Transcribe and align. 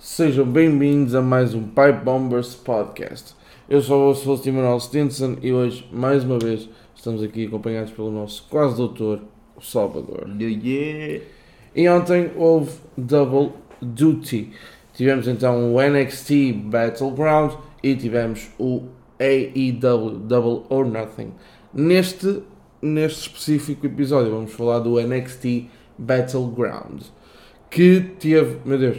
Sejam 0.00 0.46
bem-vindos 0.46 1.12
a 1.12 1.20
mais 1.20 1.54
um 1.54 1.62
Pipe 1.64 2.04
Bombers 2.04 2.54
Podcast. 2.54 3.34
Eu 3.68 3.82
sou 3.82 4.00
o 4.00 4.14
vosso 4.14 4.28
host 4.28 4.48
Emanuel 4.48 4.78
Stinson 4.78 5.38
e 5.42 5.52
hoje, 5.52 5.88
mais 5.92 6.22
uma 6.22 6.38
vez, 6.38 6.70
estamos 6.94 7.20
aqui 7.20 7.46
acompanhados 7.46 7.90
pelo 7.90 8.12
nosso 8.12 8.46
quase 8.48 8.76
doutor, 8.76 9.20
o 9.56 9.60
Salvador. 9.60 10.28
Yeah. 10.38 11.24
E 11.74 11.88
ontem 11.88 12.30
houve 12.36 12.70
Double 12.96 13.52
Duty. 13.82 14.52
Tivemos 14.94 15.26
então 15.26 15.74
o 15.74 15.82
NXT 15.82 16.52
Battleground 16.52 17.54
e 17.82 17.96
tivemos 17.96 18.50
o 18.56 18.84
AEW 19.18 20.10
Double 20.20 20.64
or 20.68 20.86
Nothing. 20.86 21.32
Neste, 21.74 22.40
neste 22.80 23.22
específico 23.22 23.84
episódio 23.84 24.30
vamos 24.30 24.52
falar 24.52 24.78
do 24.78 25.00
NXT 25.00 25.68
Battleground 25.98 27.02
que 27.68 28.00
teve, 28.18 28.58
meu 28.64 28.78
Deus, 28.78 28.98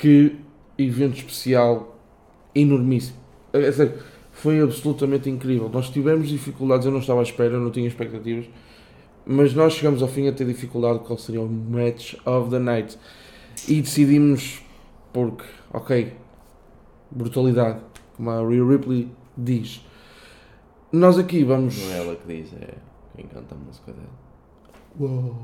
que 0.00 0.34
evento 0.78 1.18
especial 1.18 1.94
enormíssimo. 2.54 3.18
É 3.52 3.70
sério, 3.70 3.92
foi 4.32 4.58
absolutamente 4.58 5.28
incrível. 5.28 5.68
Nós 5.68 5.90
tivemos 5.90 6.26
dificuldades, 6.26 6.86
eu 6.86 6.92
não 6.92 7.00
estava 7.00 7.20
à 7.20 7.22
espera, 7.22 7.52
eu 7.52 7.60
não 7.60 7.70
tinha 7.70 7.86
expectativas, 7.86 8.46
mas 9.26 9.52
nós 9.52 9.74
chegamos 9.74 10.00
ao 10.00 10.08
fim 10.08 10.26
a 10.26 10.32
ter 10.32 10.46
dificuldade 10.46 11.00
qual 11.00 11.18
seria 11.18 11.42
o 11.42 11.46
match 11.46 12.14
of 12.24 12.48
the 12.48 12.58
night. 12.58 12.98
E 13.68 13.82
decidimos, 13.82 14.62
porque, 15.12 15.44
ok, 15.70 16.14
brutalidade, 17.10 17.80
como 18.16 18.30
a 18.30 18.40
Rhea 18.40 18.64
Ripley 18.64 19.08
diz. 19.36 19.84
Nós 20.90 21.18
aqui 21.18 21.44
vamos. 21.44 21.78
Não 21.78 21.92
é 21.92 21.98
ela 21.98 22.16
que 22.16 22.26
diz, 22.26 22.54
é 22.54 22.74
quem 23.14 23.26
canta 23.26 23.54
a 23.54 23.58
música 23.58 23.92
dela. 23.92 24.29
Uou. 24.98 25.36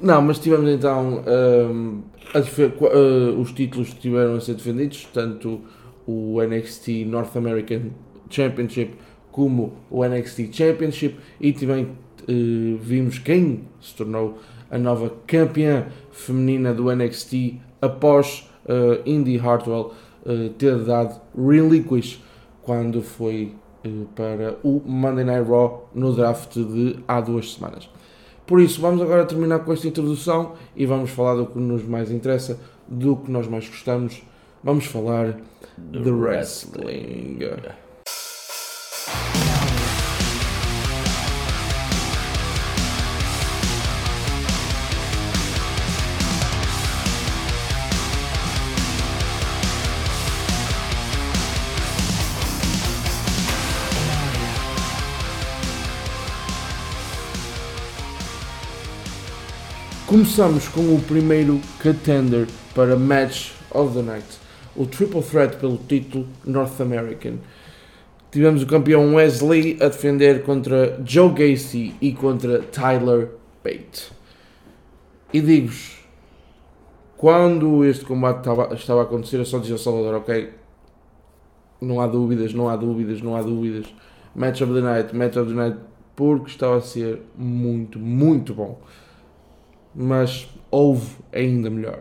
Não, 0.00 0.20
mas 0.22 0.38
tivemos 0.38 0.68
então 0.70 1.22
qu- 2.76 2.86
uh, 2.86 3.40
os 3.40 3.52
títulos 3.52 3.90
que 3.94 4.00
tiveram 4.00 4.34
a 4.34 4.40
ser 4.40 4.54
defendidos, 4.54 5.06
tanto 5.12 5.60
o 6.06 6.40
NXT 6.42 7.04
North 7.06 7.36
American 7.36 7.90
Championship 8.30 8.94
como 9.30 9.74
o 9.90 10.04
NXT 10.04 10.48
Championship 10.52 11.16
e 11.40 11.52
também 11.52 11.84
uh, 11.84 12.78
vimos 12.80 13.18
quem 13.18 13.64
se 13.80 13.94
tornou 13.94 14.38
a 14.70 14.78
nova 14.78 15.12
campeã 15.26 15.86
feminina 16.10 16.72
do 16.74 16.90
NXT 16.94 17.60
após 17.80 18.48
uh, 18.64 19.00
Indy 19.08 19.38
Hartwell 19.38 19.92
uh, 20.24 20.48
ter 20.58 20.76
dado 20.84 21.20
relinquish 21.36 22.20
quando 22.62 23.02
foi 23.02 23.54
uh, 23.86 24.06
para 24.16 24.56
o 24.64 24.82
Monday 24.84 25.24
Night 25.24 25.48
Raw 25.48 25.88
no 25.94 26.12
draft 26.14 26.54
de 26.54 26.96
há 27.06 27.20
duas 27.20 27.52
semanas. 27.54 27.88
Por 28.46 28.60
isso, 28.60 28.80
vamos 28.80 29.02
agora 29.02 29.24
terminar 29.24 29.60
com 29.60 29.72
esta 29.72 29.88
introdução 29.88 30.52
e 30.76 30.86
vamos 30.86 31.10
falar 31.10 31.34
do 31.34 31.46
que 31.46 31.58
nos 31.58 31.84
mais 31.84 32.10
interessa, 32.10 32.58
do 32.86 33.16
que 33.16 33.30
nós 33.30 33.48
mais 33.48 33.68
gostamos. 33.68 34.22
Vamos 34.62 34.86
falar 34.86 35.36
de 35.76 36.10
wrestling. 36.10 37.38
Começamos 60.16 60.66
com 60.68 60.80
o 60.94 61.02
primeiro 61.02 61.60
contender 61.82 62.46
para 62.74 62.96
Match 62.96 63.50
of 63.70 63.94
the 63.94 64.00
Night, 64.00 64.26
o 64.74 64.86
Triple 64.86 65.20
Threat 65.20 65.58
pelo 65.58 65.76
título 65.76 66.26
North 66.42 66.80
American. 66.80 67.34
Tivemos 68.30 68.62
o 68.62 68.66
campeão 68.66 69.14
Wesley 69.14 69.76
a 69.78 69.88
defender 69.88 70.42
contra 70.42 70.98
Joe 71.04 71.28
Gacy 71.28 71.94
e 72.00 72.14
contra 72.14 72.60
Tyler 72.60 73.28
Bate. 73.62 74.10
E 75.34 75.40
digo-vos, 75.42 75.98
quando 77.18 77.84
este 77.84 78.06
combate 78.06 78.38
estava, 78.38 78.74
estava 78.74 79.00
a 79.00 79.04
acontecer, 79.04 79.36
eu 79.36 79.44
só 79.44 79.58
dizia 79.58 79.74
ao 79.74 79.78
Salvador, 79.78 80.14
ok, 80.14 80.48
não 81.78 82.00
há 82.00 82.06
dúvidas, 82.06 82.54
não 82.54 82.70
há 82.70 82.76
dúvidas, 82.76 83.20
não 83.20 83.36
há 83.36 83.42
dúvidas. 83.42 83.84
Match 84.34 84.62
of 84.62 84.72
the 84.72 84.80
Night, 84.80 85.14
Match 85.14 85.36
of 85.36 85.50
the 85.50 85.54
Night, 85.54 85.76
porque 86.16 86.48
estava 86.48 86.78
a 86.78 86.80
ser 86.80 87.20
muito, 87.36 87.98
muito 87.98 88.54
bom 88.54 88.80
mas 89.96 90.48
houve 90.70 91.06
ainda 91.32 91.70
melhor. 91.70 92.00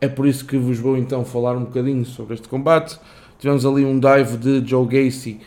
É 0.00 0.08
por 0.08 0.26
isso 0.26 0.44
que 0.44 0.56
vos 0.56 0.78
vou 0.78 0.96
então 0.96 1.24
falar 1.24 1.56
um 1.56 1.64
bocadinho 1.64 2.04
sobre 2.04 2.34
este 2.34 2.48
combate. 2.48 2.98
Tivemos 3.38 3.64
ali 3.64 3.84
um 3.84 3.98
dive 3.98 4.36
de 4.36 4.68
Joe 4.68 4.86
Gacy 4.86 5.40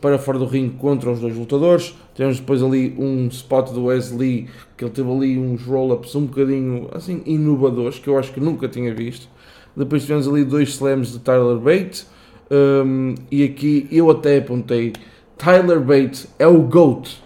para 0.00 0.18
fora 0.18 0.38
do 0.38 0.44
ringue 0.44 0.76
contra 0.76 1.10
os 1.10 1.20
dois 1.20 1.36
lutadores. 1.36 1.94
Tivemos 2.14 2.38
depois 2.38 2.62
ali 2.62 2.94
um 2.98 3.28
spot 3.28 3.70
do 3.72 3.84
Wesley 3.86 4.48
que 4.76 4.84
ele 4.84 4.92
teve 4.92 5.10
ali 5.10 5.38
uns 5.38 5.62
roll-ups 5.62 6.14
um 6.14 6.26
bocadinho 6.26 6.88
assim 6.92 7.22
inovadores 7.24 7.98
que 7.98 8.08
eu 8.08 8.18
acho 8.18 8.32
que 8.32 8.40
nunca 8.40 8.68
tinha 8.68 8.94
visto. 8.94 9.28
Depois 9.76 10.02
tivemos 10.02 10.28
ali 10.28 10.44
dois 10.44 10.70
slams 10.70 11.12
de 11.12 11.18
Tyler 11.20 11.56
Bate. 11.56 12.06
Um, 12.50 13.14
e 13.30 13.44
aqui 13.44 13.86
eu 13.92 14.10
até 14.10 14.38
apontei 14.38 14.94
Tyler 15.36 15.80
Bate 15.80 16.28
é 16.38 16.46
o 16.46 16.62
GOAT 16.62 17.22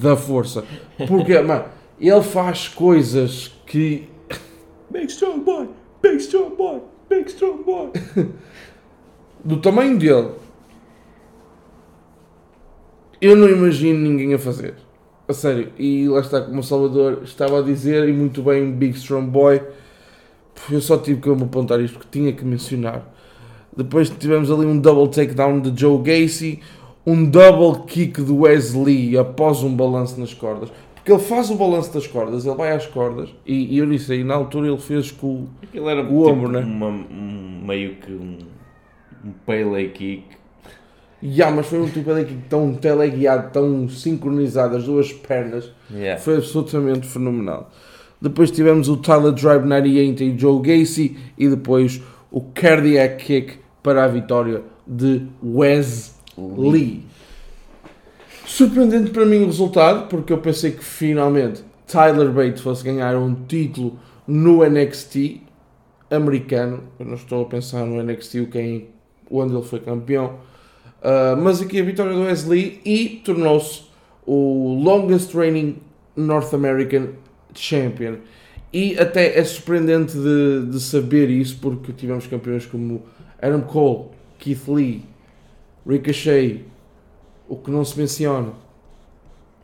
da 0.00 0.16
força. 0.16 0.64
Porque, 1.08 1.38
mano, 1.40 1.64
ele 2.00 2.22
faz 2.22 2.68
coisas 2.68 3.52
que. 3.66 4.08
Big 4.90 5.06
strong 5.06 5.40
boy, 5.40 5.68
big 6.02 6.16
strong 6.16 6.54
boy, 6.56 6.80
big 7.08 7.28
strong 7.28 7.62
boy. 7.64 7.90
do 9.44 9.58
tamanho 9.58 9.98
dele, 9.98 10.30
eu 13.20 13.34
não 13.36 13.48
imagino 13.48 13.98
ninguém 14.00 14.34
a 14.34 14.38
fazer. 14.38 14.74
A 15.28 15.32
sério. 15.32 15.72
E 15.78 16.08
lá 16.08 16.20
está, 16.20 16.40
como 16.40 16.60
o 16.60 16.62
Salvador 16.62 17.22
estava 17.24 17.58
a 17.58 17.62
dizer, 17.62 18.08
e 18.08 18.12
muito 18.12 18.42
bem, 18.42 18.70
Big 18.70 18.96
Strong 18.96 19.28
Boy. 19.28 19.60
Eu 20.70 20.80
só 20.80 20.96
tive 20.96 21.20
que 21.20 21.28
me 21.28 21.42
apontar 21.42 21.80
isto 21.80 21.94
porque 21.94 22.08
tinha 22.10 22.32
que 22.32 22.44
mencionar. 22.44 23.12
Depois 23.76 24.08
tivemos 24.08 24.50
ali 24.50 24.64
um 24.64 24.78
double 24.78 25.08
takedown 25.08 25.60
de 25.60 25.78
Joe 25.78 25.98
Gacy, 26.00 26.60
um 27.04 27.28
double 27.28 27.84
kick 27.86 28.22
do 28.22 28.38
Wesley 28.38 29.18
após 29.18 29.62
um 29.62 29.74
balanço 29.74 30.18
nas 30.18 30.32
cordas. 30.32 30.70
Porque 31.06 31.20
ele 31.20 31.22
faz 31.22 31.50
o 31.50 31.54
balanço 31.54 31.94
das 31.94 32.04
cordas, 32.04 32.44
ele 32.44 32.56
vai 32.56 32.72
às 32.72 32.84
cordas, 32.84 33.28
e, 33.46 33.76
e 33.76 33.78
eu 33.78 33.86
disse 33.86 34.12
aí, 34.12 34.24
na 34.24 34.34
altura 34.34 34.66
ele 34.66 34.76
fez 34.76 35.12
com 35.12 35.26
o 35.28 35.48
Aquilo 35.62 35.88
era 35.88 36.00
O 36.00 36.04
tipo 36.04 36.28
ombro, 36.28 36.48
né? 36.50 36.58
uma, 36.58 36.88
um, 36.88 37.62
meio 37.64 37.94
que 37.94 38.10
um, 38.10 38.38
um 39.24 39.30
pele 39.46 39.88
kick. 39.90 40.24
Ya, 41.22 41.48
mas 41.48 41.66
foi 41.68 41.80
um 41.80 41.88
tipo 41.88 42.12
de 42.12 42.24
kick 42.24 42.42
tão 42.48 42.74
teleguiado, 42.74 43.52
tão 43.52 43.88
sincronizado, 43.88 44.74
as 44.76 44.82
duas 44.82 45.12
pernas, 45.12 45.70
Yeah. 45.94 46.20
foi 46.20 46.38
absolutamente 46.38 47.06
fenomenal. 47.06 47.70
Depois 48.20 48.50
tivemos 48.50 48.88
o 48.88 48.96
Tyler 48.96 49.30
Drive 49.30 49.64
98 49.64 50.24
e 50.24 50.36
Joe 50.36 50.60
Gacy, 50.60 51.16
e 51.38 51.48
depois 51.48 52.02
o 52.32 52.40
Cardiac 52.40 53.24
Kick 53.24 53.58
para 53.80 54.02
a 54.02 54.08
vitória 54.08 54.62
de 54.84 55.22
Wes 55.40 56.18
Lee. 56.36 57.04
Surpreendente 58.46 59.10
para 59.10 59.26
mim 59.26 59.42
o 59.42 59.46
resultado, 59.46 60.06
porque 60.06 60.32
eu 60.32 60.38
pensei 60.38 60.70
que 60.70 60.82
finalmente 60.82 61.64
Tyler 61.84 62.30
Bate 62.30 62.62
fosse 62.62 62.84
ganhar 62.84 63.16
um 63.16 63.34
título 63.34 63.98
no 64.24 64.64
NXT 64.64 65.40
americano. 66.08 66.84
Eu 66.96 67.06
não 67.06 67.14
estou 67.14 67.42
a 67.42 67.44
pensar 67.46 67.84
no 67.84 68.00
NXT, 68.00 68.46
quem, 68.52 68.86
onde 69.28 69.52
ele 69.52 69.64
foi 69.64 69.80
campeão. 69.80 70.36
Uh, 71.02 71.36
mas 71.42 71.60
aqui 71.60 71.80
a 71.80 71.84
vitória 71.84 72.12
do 72.12 72.20
Wesley 72.20 72.80
e 72.84 73.20
tornou-se 73.24 73.82
o 74.24 74.80
longest 74.80 75.34
reigning 75.34 75.78
North 76.14 76.54
American 76.54 77.08
Champion. 77.52 78.18
E 78.72 78.96
até 78.96 79.36
é 79.36 79.42
surpreendente 79.42 80.16
de, 80.16 80.66
de 80.70 80.80
saber 80.80 81.30
isso, 81.30 81.58
porque 81.60 81.92
tivemos 81.92 82.28
campeões 82.28 82.64
como 82.64 83.02
Adam 83.42 83.62
Cole, 83.62 84.10
Keith 84.38 84.68
Lee, 84.68 85.02
Ricochet, 85.84 86.64
o 87.48 87.56
que 87.56 87.70
não 87.70 87.84
se 87.84 87.98
menciona. 87.98 88.52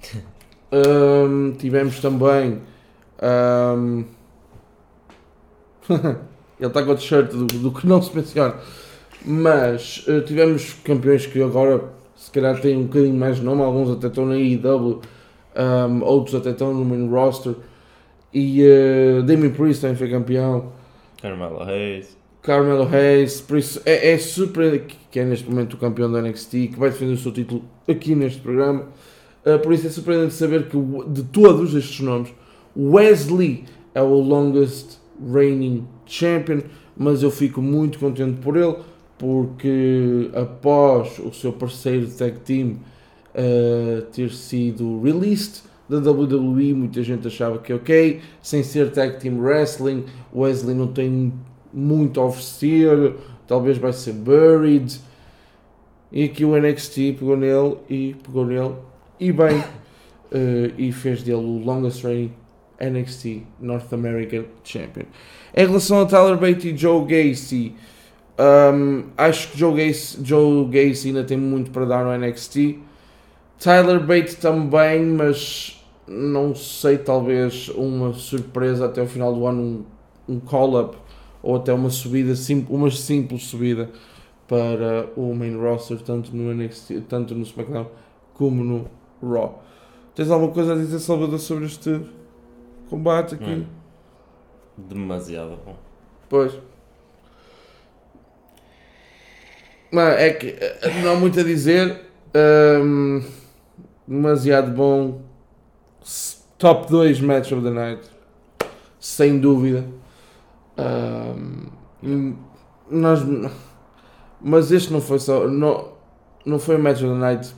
Um, 0.75 1.53
tivemos 1.53 2.01
também. 2.01 2.63
um, 3.23 4.05
ele 6.59 6.67
está 6.67 6.83
com 6.83 6.93
o 6.93 6.95
t-shirt 6.95 7.31
do, 7.31 7.45
do 7.45 7.71
que 7.71 7.87
não 7.87 8.01
se 8.01 8.17
menciona. 8.17 8.55
Mas 9.23 10.07
uh, 10.09 10.23
tivemos 10.23 10.73
campeões 10.83 11.27
que 11.27 11.43
agora 11.43 11.93
se 12.17 12.31
calhar 12.31 12.61
têm 12.61 12.77
um 12.77 12.85
bocadinho 12.85 13.17
mais 13.17 13.37
de 13.37 13.43
nome, 13.43 13.63
alguns 13.63 13.91
até 13.91 14.07
estão 14.07 14.25
na 14.25 14.37
IW, 14.37 15.01
um, 15.57 16.03
outros 16.05 16.37
até 16.37 16.51
estão 16.51 16.73
no 16.73 16.85
main 16.85 17.09
roster. 17.09 17.55
E 18.33 18.63
uh, 18.63 19.23
Damien 19.25 19.53
Priest 19.53 19.83
também 19.83 19.97
foi 19.97 20.09
campeão. 20.09 20.73
Carmelo 21.21 21.65
Reis. 21.65 22.17
Carmelo 22.43 22.89
Hayes, 22.93 23.41
por 23.41 23.57
isso 23.57 23.81
é, 23.87 24.11
é 24.11 24.19
que 25.11 25.21
é 25.21 25.25
neste 25.25 25.49
momento 25.49 25.75
o 25.75 25.77
campeão 25.77 26.11
da 26.11 26.21
NXT, 26.21 26.51
que 26.51 26.79
vai 26.79 26.91
defender 26.91 27.13
o 27.13 27.19
seu 27.19 27.31
título 27.31 27.63
aqui 27.89 28.15
neste 28.15 28.41
programa. 28.41 28.89
Uh, 29.47 29.59
por 29.61 29.73
isso 29.73 29.87
é 29.87 29.91
surpreendente 29.91 30.35
saber 30.35 30.69
que 30.69 30.77
de 31.09 31.23
todos 31.25 31.75
estes 31.75 32.01
nomes, 32.01 32.33
Wesley 32.77 33.65
é 33.95 34.03
o 34.03 34.15
longest 34.15 34.99
reigning 35.33 35.87
champion, 36.07 36.63
mas 36.97 37.23
eu 37.23 37.31
fico 37.31 37.63
muito 37.63 37.99
contente 37.99 38.41
por 38.41 38.57
ele 38.57 38.77
porque 39.19 40.31
após 40.35 41.21
o 41.21 41.33
seu 41.33 41.53
parceiro 41.53 42.09
tag 42.09 42.41
team 42.41 42.79
uh, 43.35 44.03
ter 44.13 44.31
sido 44.33 45.01
released 45.01 45.63
da 45.89 45.99
WWE, 45.99 46.75
muita 46.75 47.05
gente 47.05 47.29
achava 47.29 47.59
que 47.59 47.73
ok, 47.73 48.21
sem 48.43 48.65
ser 48.65 48.91
tag 48.91 49.21
team 49.21 49.39
wrestling, 49.39 50.05
Wesley 50.35 50.75
não 50.75 50.89
tem 50.89 51.33
muito 51.73 52.21
a 52.21 52.27
oferecer, 52.27 53.15
talvez 53.47 53.79
vai 53.79 53.93
ser 53.93 54.13
buried. 54.13 55.01
E 56.11 56.25
aqui 56.25 56.45
o 56.45 56.57
NXT 56.57 57.17
pegou 57.19 57.37
nele 57.37 57.77
e 57.89 58.17
pegou 58.23 58.45
nele 58.45 58.75
e 59.19 59.33
bem 59.33 59.59
uh, 59.59 59.65
e 60.77 60.93
fez 60.93 61.23
dele 61.23 61.39
o 61.39 61.65
longest 61.65 62.05
reigning 62.05 62.43
NXT 62.83 63.43
North 63.61 63.93
American 63.93 64.45
Champion. 64.65 65.05
Em 65.55 65.67
relação 65.67 66.01
a 66.01 66.07
Tyler 66.07 66.37
Bate 66.37 66.69
e 66.69 66.77
Joe 66.77 67.05
Gacy, 67.05 67.75
um, 68.39 69.05
acho 69.17 69.53
que 69.53 69.59
Joe 69.59 69.75
Gacy, 69.75 70.19
Joe 70.25 70.65
Gacy 70.67 71.09
ainda 71.09 71.25
tem 71.25 71.37
muito 71.37 71.71
para 71.71 71.85
dar 71.85 72.05
no 72.05 72.27
NXT. 72.27 72.79
Tyler 73.59 74.01
Bate 74.01 74.37
também, 74.37 75.05
mas 75.05 75.81
não 76.09 76.55
sei, 76.55 76.99
talvez 76.99 77.69
uma 77.69 78.13
surpresa 78.13 78.87
até 78.87 79.01
o 79.01 79.07
final 79.07 79.33
do 79.33 79.47
ano, 79.47 79.63
um, 80.29 80.35
um 80.35 80.41
call-up 80.41 80.97
ou 81.43 81.57
até 81.57 81.73
uma 81.73 81.91
subida, 81.91 82.35
sim, 82.37 82.67
uma 82.71 82.91
simples 82.91 83.45
subida 83.45 83.91
para 84.47 85.09
o 85.17 85.35
main 85.35 85.57
roster, 85.57 85.99
tanto 86.01 86.35
no 86.37 86.53
NXT, 86.55 87.03
tanto 87.09 87.35
no 87.35 87.43
SmackDown 87.43 87.87
como 88.35 88.63
no 88.63 88.91
Raw. 89.23 89.63
Tens 90.15 90.31
alguma 90.31 90.53
coisa 90.53 90.75
a 90.75 90.77
dizer, 90.77 90.99
Salvador, 90.99 91.39
sobre 91.39 91.67
este 91.67 92.01
combate 92.89 93.35
aqui? 93.35 93.51
Hum. 93.51 93.67
Demasiado 94.77 95.59
bom. 95.65 95.77
Pois. 96.29 96.53
Mas 99.91 100.21
é 100.21 100.31
que 100.31 100.47
eh, 100.49 101.03
não 101.03 101.13
há 101.13 101.15
muito 101.15 101.39
a 101.41 101.43
dizer. 101.43 102.03
Um, 102.35 103.23
demasiado 104.07 104.71
bom. 104.71 105.21
Top 106.59 106.91
2 106.91 107.21
match 107.21 107.53
of 107.53 107.63
the 107.63 107.71
night. 107.71 108.03
Sem 108.99 109.39
dúvida. 109.39 109.85
Um, 110.79 112.35
nós, 112.91 113.21
mas 114.41 114.71
este 114.73 114.93
não 114.93 115.01
foi 115.01 115.19
só. 115.19 115.47
Não, 115.49 115.93
não 116.45 116.59
foi 116.59 116.77
o 116.77 116.79
match 116.79 117.03
of 117.03 117.07
the 117.07 117.15
night. 117.15 117.55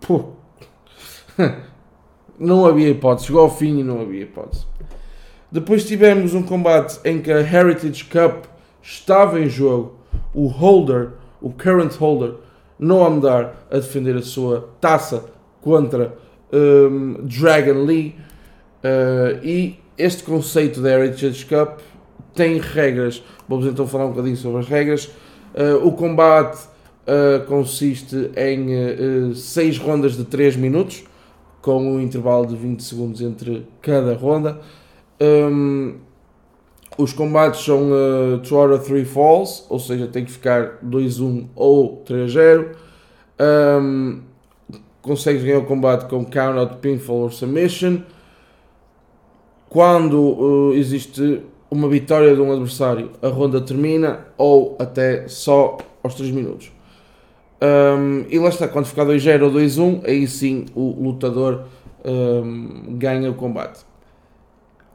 Pô. 0.00 0.30
não 2.38 2.66
havia 2.66 2.88
hipótese. 2.90 3.26
Chegou 3.26 3.42
ao 3.42 3.50
fim 3.50 3.78
e 3.78 3.84
não 3.84 4.00
havia 4.00 4.22
hipótese. 4.22 4.66
Depois 5.50 5.84
tivemos 5.84 6.34
um 6.34 6.42
combate 6.42 6.98
em 7.04 7.20
que 7.20 7.30
a 7.30 7.40
Heritage 7.40 8.04
Cup 8.04 8.46
estava 8.82 9.38
em 9.40 9.48
jogo. 9.48 9.98
O 10.34 10.46
holder, 10.46 11.10
o 11.40 11.50
current 11.50 11.94
holder, 11.96 12.34
não 12.78 13.04
a 13.04 13.10
mudar 13.10 13.66
a 13.70 13.76
defender 13.76 14.16
a 14.16 14.22
sua 14.22 14.70
taça 14.80 15.26
contra 15.60 16.16
um, 16.52 17.24
Dragon 17.24 17.84
Lee. 17.84 18.16
Uh, 18.82 19.44
e 19.44 19.81
este 19.96 20.22
conceito 20.22 20.80
da 20.80 20.90
Heritage 20.90 21.46
Cup 21.46 21.80
tem 22.34 22.58
regras. 22.58 23.22
Vamos 23.48 23.66
então 23.66 23.86
falar 23.86 24.06
um 24.06 24.10
bocadinho 24.10 24.36
sobre 24.36 24.60
as 24.60 24.68
regras. 24.68 25.10
Uh, 25.54 25.86
o 25.86 25.92
combate 25.92 26.58
uh, 27.06 27.44
consiste 27.46 28.30
em 28.36 29.34
6 29.34 29.78
rondas 29.78 30.16
de 30.16 30.24
3 30.24 30.56
minutos, 30.56 31.04
com 31.60 31.94
um 31.94 32.00
intervalo 32.00 32.46
de 32.46 32.56
20 32.56 32.82
segundos 32.82 33.20
entre 33.20 33.66
cada 33.80 34.14
ronda. 34.14 34.60
Um, 35.20 35.98
os 36.98 37.12
combates 37.12 37.64
são 37.64 37.88
2 38.38 38.50
uh, 38.50 38.56
out 38.56 38.74
of 38.74 38.86
3 38.86 39.08
falls, 39.08 39.64
ou 39.68 39.78
seja, 39.78 40.06
tem 40.06 40.24
que 40.24 40.32
ficar 40.32 40.78
2-1 40.84 41.46
ou 41.54 42.02
3-0. 42.04 42.74
Um, 43.40 44.20
consegues 45.00 45.42
ganhar 45.42 45.58
o 45.58 45.64
combate 45.64 46.08
com 46.08 46.24
count 46.24 46.58
out, 46.58 46.76
pinfall 46.76 47.22
ou 47.22 47.30
submission. 47.30 48.02
Quando 49.72 50.20
uh, 50.20 50.74
existe 50.74 51.40
uma 51.70 51.88
vitória 51.88 52.34
de 52.34 52.40
um 52.42 52.52
adversário, 52.52 53.12
a 53.22 53.28
ronda 53.28 53.58
termina 53.58 54.26
ou 54.36 54.76
até 54.78 55.26
só 55.28 55.78
aos 56.02 56.14
3 56.14 56.30
minutos. 56.30 56.70
Um, 57.62 58.26
e 58.28 58.38
lá 58.38 58.50
está, 58.50 58.68
quando 58.68 58.84
ficar 58.84 59.06
2-0 59.06 59.44
ou 59.44 59.50
2-1, 59.50 60.06
aí 60.06 60.28
sim 60.28 60.66
o 60.74 61.02
lutador 61.02 61.62
um, 62.04 62.98
ganha 62.98 63.30
o 63.30 63.34
combate. 63.34 63.80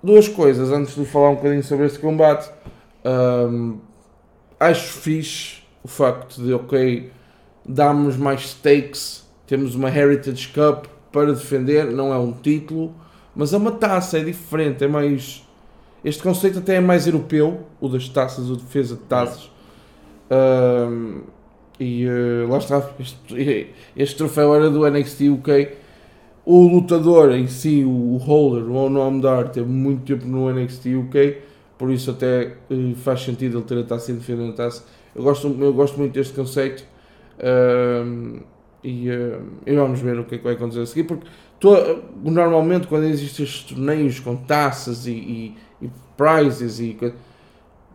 Duas 0.03 0.27
coisas 0.27 0.71
antes 0.71 0.94
de 0.94 1.06
falar 1.06 1.31
um 1.31 1.35
bocadinho 1.38 1.63
sobre 1.63 1.88
este 1.88 1.97
combate. 1.97 2.47
Um, 3.03 3.80
acho 4.59 4.94
fixe 4.94 5.63
o 5.83 5.88
facto 5.88 6.39
de, 6.39 6.53
ok, 6.53 7.09
damos 7.68 8.15
mais 8.15 8.41
stakes, 8.41 9.25
temos 9.47 9.73
uma 9.73 9.89
Heritage 9.89 10.50
Cup 10.50 10.85
para 11.12 11.33
defender, 11.33 11.85
não 11.85 12.13
é 12.13 12.18
um 12.19 12.31
título, 12.31 12.94
mas 13.37 13.53
é 13.53 13.57
uma 13.57 13.71
taça, 13.71 14.17
é 14.17 14.23
diferente, 14.23 14.83
é 14.83 14.87
mais. 14.87 15.47
Este 16.03 16.21
conceito 16.21 16.59
até 16.59 16.75
é 16.75 16.81
mais 16.81 17.07
europeu, 17.07 17.65
o 17.79 17.87
das 17.87 18.09
taças, 18.09 18.49
o 18.49 18.55
defesa 18.55 18.95
de 18.95 19.01
taças. 19.03 19.49
Um, 20.29 21.21
e 21.79 22.05
uh, 22.07 22.49
lá 22.49 22.57
está, 22.57 22.83
este, 22.99 23.69
este 23.95 24.15
troféu 24.17 24.53
era 24.55 24.69
do 24.69 24.89
NXT 24.89 25.29
UK 25.29 25.69
o 26.49 26.65
lutador 26.65 27.33
em 27.33 27.45
si, 27.45 27.83
o 27.83 28.15
holder, 28.15 28.63
o 28.63 28.89
nome 28.89 29.21
da 29.21 29.35
arte, 29.35 29.55
teve 29.55 29.69
muito 29.69 30.05
tempo 30.05 30.25
no 30.25 30.49
NXT 30.49 30.95
UK, 30.95 31.41
por 31.77 31.91
isso 31.91 32.09
até 32.09 32.53
uh, 32.71 32.95
faz 32.95 33.21
sentido 33.21 33.57
ele 33.57 33.65
ter 33.65 33.79
a 33.79 33.83
taça 33.83 34.11
e 34.11 34.15
defender 34.15 34.49
a 34.51 34.53
taça. 34.53 34.85
Eu 35.13 35.23
gosto, 35.23 35.53
eu 35.59 35.73
gosto 35.73 35.97
muito 35.97 36.13
deste 36.13 36.33
conceito 36.33 36.85
uh, 37.39 38.39
e, 38.87 39.09
uh, 39.09 39.41
e, 39.65 39.75
vamos 39.75 39.99
ver 39.99 40.19
o 40.19 40.23
que 40.23 40.35
é 40.35 40.37
que 40.37 40.43
vai 40.43 40.53
acontecer 40.53 40.81
a 40.81 40.85
seguir, 40.85 41.03
porque 41.03 41.27
to, 41.59 41.69
normalmente 42.23 42.87
quando 42.87 43.05
existem 43.05 43.45
estes 43.45 43.63
torneios 43.63 44.19
com 44.19 44.35
taças 44.35 45.07
e, 45.07 45.11
e, 45.11 45.55
e 45.81 45.91
prizes, 46.15 46.79
e, 46.79 46.97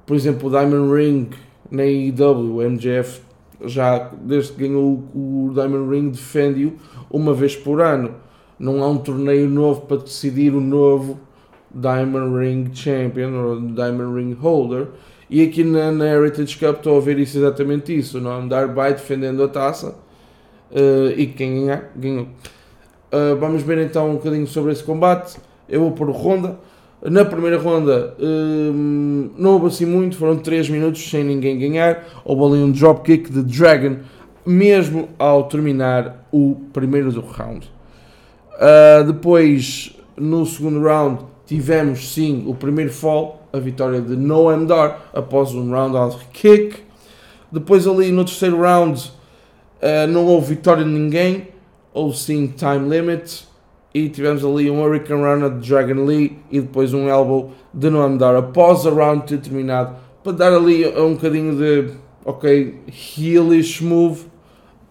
por 0.06 0.16
exemplo 0.16 0.48
o 0.48 0.50
Diamond 0.50 0.94
Ring 0.94 1.30
na 1.70 1.82
AEW, 1.82 2.56
o 2.56 2.70
MJF 2.70 3.20
já 3.64 4.10
desde 4.20 4.52
que 4.52 4.66
ganhou 4.66 5.04
o 5.14 5.50
Diamond 5.54 5.88
Ring 5.88 6.10
defende-o 6.10 6.74
uma 7.10 7.32
vez 7.32 7.54
por 7.54 7.80
ano 7.80 8.14
não 8.62 8.80
há 8.82 8.88
um 8.88 8.98
torneio 8.98 9.48
novo 9.48 9.82
para 9.82 9.96
decidir 9.96 10.54
o 10.54 10.60
novo 10.60 11.18
Diamond 11.74 12.38
Ring 12.38 12.70
Champion 12.72 13.32
ou 13.32 13.60
Diamond 13.60 14.14
Ring 14.14 14.34
Holder. 14.34 14.86
E 15.28 15.42
aqui 15.42 15.64
na, 15.64 15.90
na 15.90 16.06
Heritage 16.06 16.56
Cup 16.58 16.76
estou 16.76 16.96
a 16.96 17.00
ver 17.00 17.18
isso 17.18 17.38
exatamente 17.38 17.96
isso, 17.96 18.20
não 18.20 18.42
andar 18.42 18.68
by 18.68 18.92
defendendo 18.92 19.42
a 19.42 19.48
taça 19.48 19.96
uh, 20.72 21.12
e 21.16 21.26
quem 21.26 21.60
ganhar, 21.60 21.90
ganhou. 21.94 22.26
Uh, 23.12 23.36
vamos 23.38 23.62
ver 23.62 23.78
então 23.78 24.10
um 24.10 24.14
bocadinho 24.14 24.46
sobre 24.46 24.72
esse 24.72 24.82
combate. 24.82 25.36
Eu 25.68 25.80
vou 25.80 25.92
pôr 25.92 26.10
ronda. 26.10 26.58
Na 27.04 27.24
primeira 27.24 27.58
ronda 27.58 28.14
uh, 28.18 28.72
não 29.36 29.54
houve 29.54 29.66
assim 29.66 29.84
muito, 29.84 30.16
foram 30.16 30.36
3 30.36 30.70
minutos 30.70 31.08
sem 31.10 31.24
ninguém 31.24 31.58
ganhar. 31.58 32.04
Houve 32.24 32.54
ali 32.54 32.64
um 32.64 32.70
dropkick 32.70 33.30
de 33.30 33.42
Dragon, 33.42 33.96
mesmo 34.46 35.08
ao 35.18 35.44
terminar 35.44 36.26
o 36.32 36.56
primeiro 36.72 37.12
do 37.12 37.20
round. 37.20 37.70
Uh, 38.54 39.04
depois, 39.04 39.96
no 40.16 40.46
segundo 40.46 40.80
round, 40.80 41.24
tivemos 41.44 42.14
sim 42.14 42.44
o 42.46 42.54
primeiro 42.54 42.92
fall, 42.92 43.48
a 43.52 43.58
vitória 43.58 44.00
de 44.00 44.16
Noam 44.16 44.64
Dar 44.64 45.10
após 45.12 45.52
um 45.52 45.70
round 45.70 46.16
kick. 46.32 46.76
Depois, 47.50 47.86
ali 47.86 48.12
no 48.12 48.24
terceiro 48.24 48.60
round, 48.60 49.12
uh, 49.82 50.06
não 50.06 50.26
houve 50.26 50.54
vitória 50.54 50.84
de 50.84 50.90
ninguém, 50.90 51.48
ou 51.92 52.12
sim 52.12 52.46
time 52.46 52.88
limit. 52.88 53.46
E 53.94 54.08
tivemos 54.08 54.42
ali 54.42 54.70
um 54.70 54.82
Hurricane 54.82 55.20
Runner 55.20 55.50
de 55.50 55.68
Dragon 55.68 56.04
Lee 56.06 56.38
e 56.50 56.60
depois 56.62 56.94
um 56.94 57.08
elbow 57.08 57.52
de 57.74 57.90
Noam 57.90 58.16
Dar 58.16 58.34
após 58.34 58.86
o 58.86 58.94
round 58.94 59.26
ter 59.26 59.38
terminado 59.38 59.96
para 60.24 60.32
dar 60.32 60.54
ali 60.54 60.86
um 60.98 61.12
bocadinho 61.12 61.56
de 61.56 61.90
ok, 62.24 62.80
heelish 62.88 63.82
move 63.82 64.22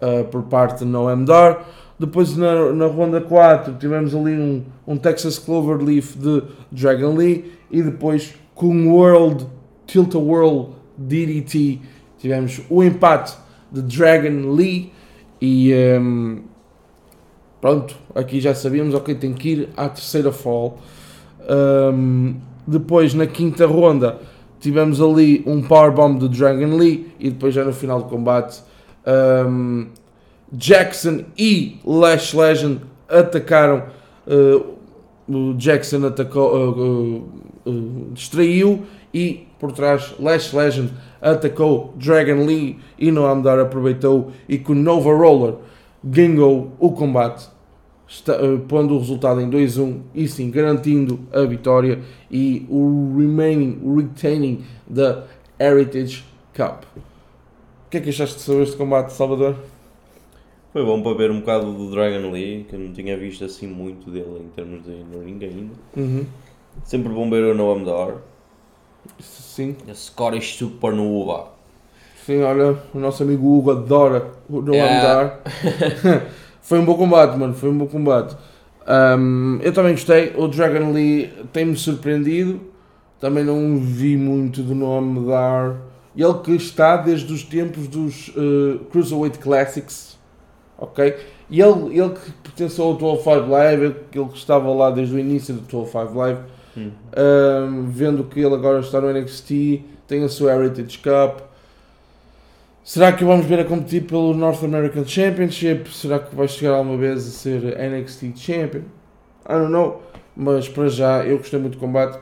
uh, 0.00 0.24
por 0.26 0.42
parte 0.44 0.80
de 0.80 0.84
Noam 0.84 1.24
Dar. 1.24 1.66
Depois 1.98 2.36
na, 2.36 2.72
na 2.72 2.86
ronda 2.86 3.20
4 3.20 3.74
tivemos 3.74 4.14
ali 4.14 4.32
um, 4.32 4.62
um 4.86 4.96
Texas 4.96 5.36
Cloverleaf 5.36 6.16
de 6.16 6.42
Dragon 6.70 7.16
Lee 7.16 7.52
e 7.72 7.82
depois 7.82 8.34
com 8.54 8.88
World 8.88 9.46
Tilt 9.86 10.14
a 10.14 10.18
World 10.18 10.70
DDT 10.96 11.80
tivemos 12.18 12.60
o 12.70 12.82
empate 12.84 13.36
de 13.72 13.82
Dragon 13.82 14.52
Lee 14.52 14.92
e 15.40 15.72
um, 16.00 16.42
pronto, 17.60 17.96
aqui 18.14 18.40
já 18.40 18.54
sabíamos, 18.54 18.94
ok, 18.94 19.14
tem 19.14 19.32
que 19.32 19.48
ir 19.48 19.68
à 19.76 19.88
terceira 19.88 20.30
fall. 20.30 20.78
Um, 21.48 22.36
depois 22.66 23.14
na 23.14 23.26
quinta 23.26 23.66
ronda 23.66 24.20
tivemos 24.60 25.00
ali 25.00 25.42
um 25.46 25.60
Powerbomb 25.60 26.18
de 26.20 26.28
Dragon 26.28 26.76
Lee 26.76 27.12
e 27.18 27.30
depois 27.30 27.54
já 27.54 27.64
no 27.64 27.72
final 27.72 28.02
do 28.02 28.08
combate 28.08 28.62
um, 29.48 29.88
Jackson 30.52 31.24
e 31.36 31.80
Lash 31.84 32.34
Legend 32.34 32.80
atacaram. 33.08 33.84
Uh, 34.26 34.71
o 35.34 35.54
Jackson 35.54 36.06
atacou, 36.06 36.54
uh, 36.54 36.70
uh, 36.70 37.70
uh, 37.70 38.10
distraiu 38.12 38.82
e 39.12 39.46
por 39.58 39.72
trás 39.72 40.14
Lash 40.18 40.52
Legend 40.52 40.92
atacou 41.20 41.94
Dragon 41.96 42.44
Lee 42.44 42.78
e 42.98 43.10
Noam 43.10 43.40
Dar 43.40 43.58
aproveitou 43.58 44.32
e 44.48 44.58
com 44.58 44.74
Nova 44.74 45.14
Roller 45.14 45.54
ganhou 46.02 46.72
o 46.78 46.92
combate, 46.92 47.48
está, 48.08 48.42
uh, 48.42 48.58
pondo 48.60 48.94
o 48.94 48.98
resultado 48.98 49.40
em 49.40 49.48
2-1 49.48 50.00
e 50.14 50.26
sim 50.26 50.50
garantindo 50.50 51.20
a 51.32 51.42
vitória 51.42 52.00
e 52.30 52.66
o 52.68 53.16
remaining, 53.16 53.78
o 53.82 53.96
retaining 53.96 54.64
da 54.86 55.24
Heritage 55.58 56.24
Cup. 56.54 56.84
O 56.96 57.90
que 57.90 57.98
é 57.98 58.00
que 58.00 58.08
achaste 58.10 58.40
sobre 58.40 58.64
este 58.64 58.76
combate, 58.76 59.12
Salvador? 59.12 59.56
Foi 60.72 60.84
bom 60.84 61.02
para 61.02 61.14
ver 61.14 61.30
um 61.30 61.40
bocado 61.40 61.70
do 61.72 61.90
Dragon 61.90 62.30
Lee, 62.30 62.64
que 62.68 62.74
eu 62.74 62.80
não 62.80 62.92
tinha 62.92 63.16
visto 63.16 63.44
assim 63.44 63.66
muito 63.66 64.10
dele 64.10 64.40
em 64.40 64.48
termos 64.48 64.82
de 64.84 64.90
no 64.90 65.22
ring 65.22 65.38
ainda. 65.42 65.74
Uhum. 65.96 66.24
Sempre 66.84 67.12
bom 67.12 67.28
ver 67.28 67.44
o 67.44 67.54
Noam 67.54 67.84
Dar. 67.84 68.14
Sim, 69.20 69.76
A 69.88 69.94
Scottish 69.94 70.56
Supernova. 70.56 71.48
sim, 72.24 72.40
olha, 72.42 72.78
o 72.94 72.98
nosso 72.98 73.22
amigo 73.22 73.58
Hugo 73.58 73.72
adora 73.72 74.30
o 74.48 74.62
Noam 74.62 74.76
Yeah. 74.76 75.02
Dar. 75.02 75.40
foi 76.62 76.78
um 76.78 76.84
bom 76.84 76.94
combate, 76.94 77.36
mano, 77.36 77.52
foi 77.52 77.68
um 77.68 77.76
bom 77.76 77.86
combate. 77.86 78.34
Um, 78.88 79.58
eu 79.60 79.72
também 79.72 79.92
gostei, 79.92 80.32
o 80.36 80.48
Dragon 80.48 80.90
Lee 80.92 81.30
tem-me 81.52 81.76
surpreendido. 81.76 82.60
Também 83.20 83.44
não 83.44 83.76
vi 83.78 84.16
muito 84.16 84.62
do 84.62 84.74
nome 84.74 85.28
Dar. 85.28 85.76
Ele 86.16 86.34
que 86.42 86.52
está 86.52 86.96
desde 86.96 87.30
os 87.32 87.42
tempos 87.42 87.86
dos 87.88 88.28
uh, 88.28 88.78
Cruiserweight 88.90 89.38
Classics, 89.38 90.18
ok? 90.78 91.16
E 91.50 91.60
ele, 91.60 91.98
ele 91.98 92.10
que 92.10 92.30
pertenceu 92.42 92.84
ao 92.84 92.98
125 92.98 93.50
Live, 93.50 93.84
ele 93.84 93.94
ele 94.14 94.28
que 94.28 94.36
estava 94.36 94.72
lá 94.72 94.90
desde 94.90 95.14
o 95.14 95.18
início 95.18 95.54
do 95.54 95.60
125 95.60 96.18
Live, 96.18 96.40
Hum. 96.76 96.90
um, 97.14 97.86
vendo 97.90 98.24
que 98.24 98.40
ele 98.40 98.54
agora 98.54 98.80
está 98.80 98.98
no 99.00 99.12
NXT, 99.12 99.82
tem 100.06 100.24
a 100.24 100.28
sua 100.28 100.54
Heritage 100.54 100.98
Cup. 100.98 101.40
Será 102.82 103.12
que 103.12 103.24
vamos 103.24 103.46
ver 103.46 103.60
a 103.60 103.64
competir 103.64 104.06
pelo 104.06 104.34
North 104.34 104.64
American 104.64 105.04
Championship? 105.04 105.88
Será 105.94 106.18
que 106.18 106.34
vai 106.34 106.48
chegar 106.48 106.74
alguma 106.74 106.96
vez 106.96 107.26
a 107.26 107.30
ser 107.30 107.78
NXT 107.78 108.36
Champion? 108.36 108.82
I 109.48 109.52
don't 109.52 109.70
know. 109.70 110.02
Mas 110.34 110.68
para 110.68 110.88
já 110.88 111.24
eu 111.24 111.38
gostei 111.38 111.60
muito 111.60 111.74
do 111.74 111.80
combate. 111.80 112.18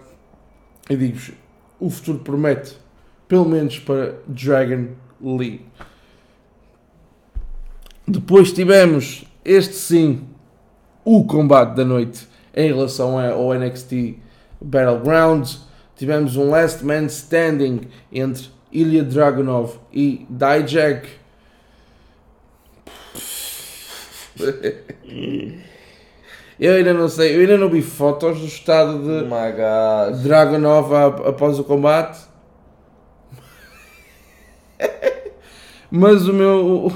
E 0.91 0.97
digo-vos, 0.97 1.33
o 1.79 1.89
futuro 1.89 2.19
promete. 2.19 2.77
Pelo 3.29 3.49
menos 3.49 3.79
para 3.79 4.17
Dragon 4.27 4.89
Lee. 5.23 5.65
Depois 8.11 8.53
tivemos 8.53 9.25
este 9.45 9.75
sim, 9.75 10.27
o 11.05 11.25
combate 11.25 11.77
da 11.77 11.85
noite 11.85 12.27
em 12.53 12.67
relação 12.67 13.17
ao 13.17 13.55
NXT 13.55 14.17
Battlegrounds. 14.61 15.61
Tivemos 15.95 16.37
um 16.37 16.51
Last 16.51 16.85
Man 16.85 17.05
Standing 17.05 17.83
entre 18.13 18.49
Ilya 18.73 19.05
Dragunov 19.05 19.79
e 19.93 20.27
Dijak. 20.29 21.09
Eu 26.59 26.75
ainda 26.75 26.93
não 26.93 27.09
sei, 27.09 27.37
eu 27.37 27.41
ainda 27.41 27.57
não 27.57 27.71
vi 27.71 27.81
fotos 27.81 28.39
do 28.39 28.45
estado 28.45 28.99
Oh 28.99 28.99
de 28.99 29.23
god. 29.23 30.23
Dragunov 30.23 30.93
após 31.27 31.59
o 31.59 31.65
combate. 31.65 32.19
Mas 35.91 36.29
o 36.29 36.35
meu. 36.35 36.93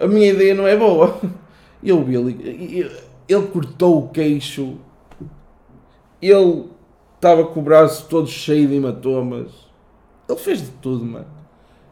A 0.00 0.06
minha 0.06 0.30
ideia 0.30 0.54
não 0.54 0.66
é 0.66 0.76
boa. 0.76 1.20
Eu 1.82 2.02
vi 2.04 2.16
ele. 2.16 2.90
Ele 3.28 3.46
cortou 3.48 4.04
o 4.04 4.08
queixo. 4.08 4.78
Ele 6.20 6.66
estava 7.16 7.44
com 7.44 7.60
o 7.60 7.62
braço 7.62 8.06
todo 8.08 8.28
cheio 8.28 8.68
de 8.68 8.76
hematomas. 8.76 9.50
Ele 10.28 10.38
fez 10.38 10.60
de 10.60 10.70
tudo, 10.82 11.04
mano. 11.04 11.26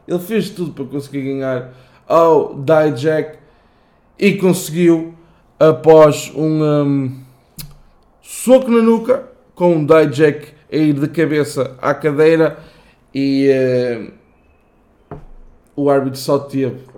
Ele 0.07 0.19
fez 0.19 0.47
de 0.47 0.53
tudo 0.53 0.73
para 0.73 0.85
conseguir 0.85 1.23
ganhar 1.23 1.73
ao 2.07 2.55
Dijak 2.55 3.39
e 4.19 4.35
conseguiu 4.35 5.15
após 5.59 6.33
um, 6.35 6.65
um, 6.65 7.21
soco 8.21 8.71
na 8.71 8.83
nuca 8.83 9.29
com 9.55 9.77
um 9.77 9.87
Dijak 9.87 10.55
a 10.73 10.77
ir 10.77 10.95
de 10.95 11.09
cabeça 11.09 11.77
à 11.81 11.95
cadeira 11.95 12.59
e 13.15 13.49
eh, 13.49 14.11
o 15.77 15.89
árbitro 15.89 16.19
só 16.19 16.39
teve 16.39 16.90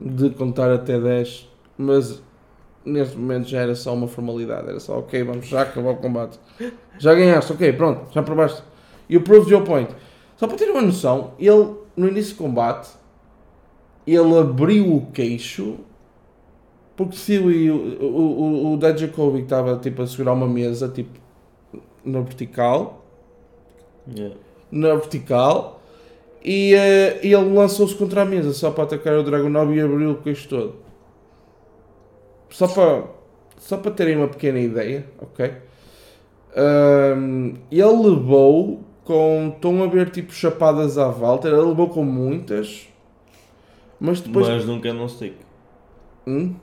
de 0.00 0.30
contar 0.30 0.70
até 0.72 0.98
10, 0.98 1.48
mas 1.78 2.22
neste 2.84 3.16
momento 3.16 3.48
já 3.48 3.60
era 3.60 3.74
só 3.74 3.94
uma 3.94 4.06
formalidade, 4.08 4.68
era 4.68 4.80
só 4.80 4.98
ok, 4.98 5.22
vamos 5.22 5.46
já 5.46 5.62
acabar 5.62 5.90
o 5.90 5.96
combate. 5.96 6.38
Já 6.98 7.14
ganhaste, 7.14 7.52
ok, 7.52 7.72
pronto, 7.72 8.12
já 8.12 8.22
provaste. 8.22 8.62
E 9.08 9.16
o 9.16 9.22
prove 9.22 9.52
your 9.52 9.64
point. 9.64 9.90
Só 10.36 10.46
para 10.46 10.56
ter 10.56 10.70
uma 10.70 10.82
noção, 10.82 11.32
ele 11.38 11.74
no 11.96 12.08
início 12.08 12.34
do 12.34 12.38
combate 12.38 12.90
ele 14.06 14.38
abriu 14.38 14.96
o 14.96 15.06
queixo 15.12 15.78
porque 16.96 17.16
se 17.16 17.38
o, 17.38 18.04
o, 18.04 18.72
o, 18.72 18.74
o 18.74 18.76
Dijakovic 18.76 19.44
estava 19.44 19.76
tipo 19.78 20.02
a 20.02 20.06
segurar 20.06 20.32
uma 20.32 20.46
mesa 20.46 20.88
tipo 20.88 21.18
na 22.04 22.20
vertical 22.20 23.00
Yeah. 24.06 24.36
na 24.70 24.94
vertical 24.96 25.80
e 26.44 26.74
eh, 26.74 27.20
ele 27.22 27.54
lançou-se 27.54 27.94
contra 27.94 28.22
a 28.22 28.24
mesa 28.24 28.52
só 28.52 28.70
para 28.70 28.84
atacar 28.84 29.16
o 29.16 29.22
Dragonov 29.22 29.74
e 29.74 29.80
abriu 29.80 30.10
o 30.10 30.16
queixo 30.16 30.48
todo. 30.48 30.74
Só 32.50 32.68
para, 32.68 33.04
só 33.58 33.78
para 33.78 33.90
terem 33.90 34.16
uma 34.16 34.28
pequena 34.28 34.60
ideia, 34.60 35.06
ok? 35.18 35.52
Ahm, 36.54 37.54
ele 37.70 38.08
levou 38.08 38.84
com. 39.04 39.52
Estão 39.54 39.82
a 39.82 39.86
ver 39.86 40.10
tipo 40.10 40.32
chapadas 40.32 40.98
à 40.98 41.08
volta, 41.08 41.48
ele 41.48 41.56
levou 41.56 41.88
com 41.88 42.04
muitas, 42.04 42.88
mas 43.98 44.20
depois. 44.20 44.46
Mas 44.46 44.64
de 44.64 44.70
um 44.70 44.80
candlestick. 44.80 45.34
Hum? 46.26 46.54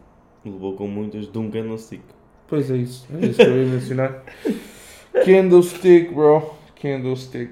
Levou 0.45 0.75
com 0.75 0.87
muitas 0.87 1.29
de 1.29 1.37
um 1.37 1.49
candlestick. 1.49 2.03
Pois 2.47 2.69
é 2.69 2.77
isso, 2.77 3.07
é 3.19 3.25
isso 3.25 3.37
que 3.37 3.43
eu 3.43 3.57
ia 3.57 3.69
mencionar. 3.69 4.23
Candlestick, 5.25 6.13
bro. 6.13 6.53
Candlestick. 6.81 7.51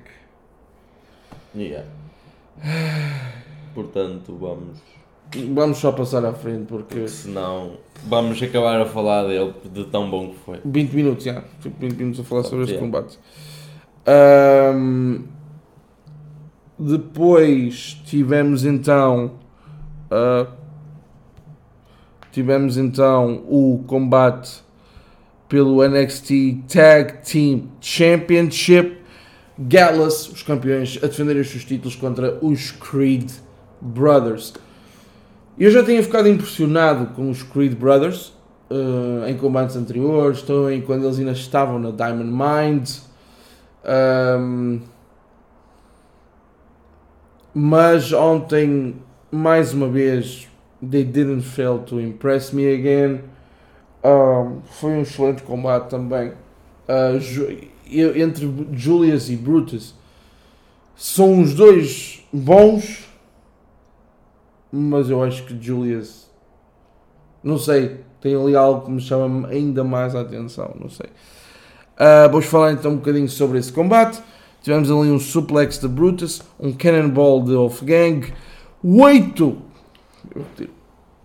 Yeah. 1.55 1.87
Portanto, 3.73 4.35
vamos. 4.39 4.79
Vamos 5.53 5.77
só 5.77 5.91
passar 5.91 6.25
à 6.25 6.33
frente 6.33 6.65
porque. 6.67 7.07
Senão, 7.07 7.73
vamos 8.05 8.41
acabar 8.41 8.81
a 8.81 8.85
falar 8.85 9.27
dele 9.27 9.53
de 9.71 9.85
tão 9.85 10.09
bom 10.09 10.29
que 10.29 10.39
foi. 10.39 10.59
20 10.65 10.91
minutos, 10.93 11.23
já. 11.25 11.43
Tipo 11.61 11.79
20 11.79 11.93
minutos 11.97 12.19
a 12.19 12.23
falar 12.23 12.43
sobre 12.43 12.65
este 12.65 12.77
combate. 12.77 13.19
Ahm, 14.07 15.25
depois 16.77 18.01
tivemos 18.05 18.65
então. 18.65 19.33
ah, 20.09 20.47
tivemos 22.31 22.77
então 22.77 23.43
o 23.47 23.83
combate 23.85 24.63
pelo 25.47 25.87
NXT 25.87 26.63
Tag 26.67 27.13
Team 27.23 27.69
Championship. 27.81 28.98
Gallus, 29.59 30.29
os 30.29 30.41
campeões, 30.41 30.97
a 31.03 31.07
defenderem 31.07 31.41
os 31.41 31.49
seus 31.49 31.65
títulos 31.65 31.95
contra 31.95 32.37
os 32.41 32.71
Creed 32.71 33.29
Brothers. 33.81 34.53
Eu 35.57 35.69
já 35.69 35.83
tinha 35.83 36.01
ficado 36.01 36.29
impressionado 36.29 37.07
com 37.07 37.29
os 37.29 37.43
Creed 37.43 37.73
Brothers 37.75 38.33
eh, 38.69 39.29
em 39.31 39.35
combates 39.37 39.75
anteriores, 39.75 40.41
também 40.41 40.79
quando 40.81 41.03
eles 41.03 41.19
ainda 41.19 41.31
estavam 41.33 41.77
na 41.77 41.91
Diamond 41.91 42.31
Mind. 42.31 42.89
Ahm, 43.83 44.79
mas 47.53 48.13
ontem, 48.13 48.95
mais 49.31 49.73
uma 49.73 49.87
vez, 49.89 50.47
they 50.87 51.03
didn't 51.03 51.41
fail 51.41 51.79
to 51.79 51.99
impress 51.99 52.53
me 52.53 52.73
again. 52.73 53.21
Ahm, 54.03 54.59
foi 54.71 54.91
um 54.91 55.01
excelente 55.01 55.43
combate 55.43 55.89
também. 55.89 56.31
Ju- 57.19 57.57
entre 57.91 58.67
Julius 58.73 59.29
e 59.29 59.35
Brutus 59.35 59.95
são 60.95 61.41
os 61.41 61.53
dois 61.53 62.23
bons, 62.31 63.07
mas 64.71 65.09
eu 65.09 65.23
acho 65.23 65.45
que 65.45 65.57
Julius, 65.59 66.29
não 67.43 67.57
sei, 67.57 68.01
tem 68.21 68.35
ali 68.35 68.55
algo 68.55 68.85
que 68.85 68.91
me 68.91 69.01
chama 69.01 69.47
ainda 69.47 69.83
mais 69.83 70.15
a 70.15 70.21
atenção, 70.21 70.75
não 70.79 70.89
sei. 70.89 71.07
Ah, 71.97 72.27
vamos 72.27 72.45
falar 72.45 72.71
então 72.73 72.91
um 72.91 72.97
bocadinho 72.97 73.27
sobre 73.27 73.59
esse 73.59 73.71
combate. 73.71 74.21
Tivemos 74.61 74.91
ali 74.91 75.09
um 75.09 75.19
suplex 75.19 75.79
de 75.79 75.87
Brutus, 75.87 76.41
um 76.59 76.73
cannonball 76.73 77.43
de 77.43 77.53
Wolfgang, 77.53 78.33
oito, 78.83 79.57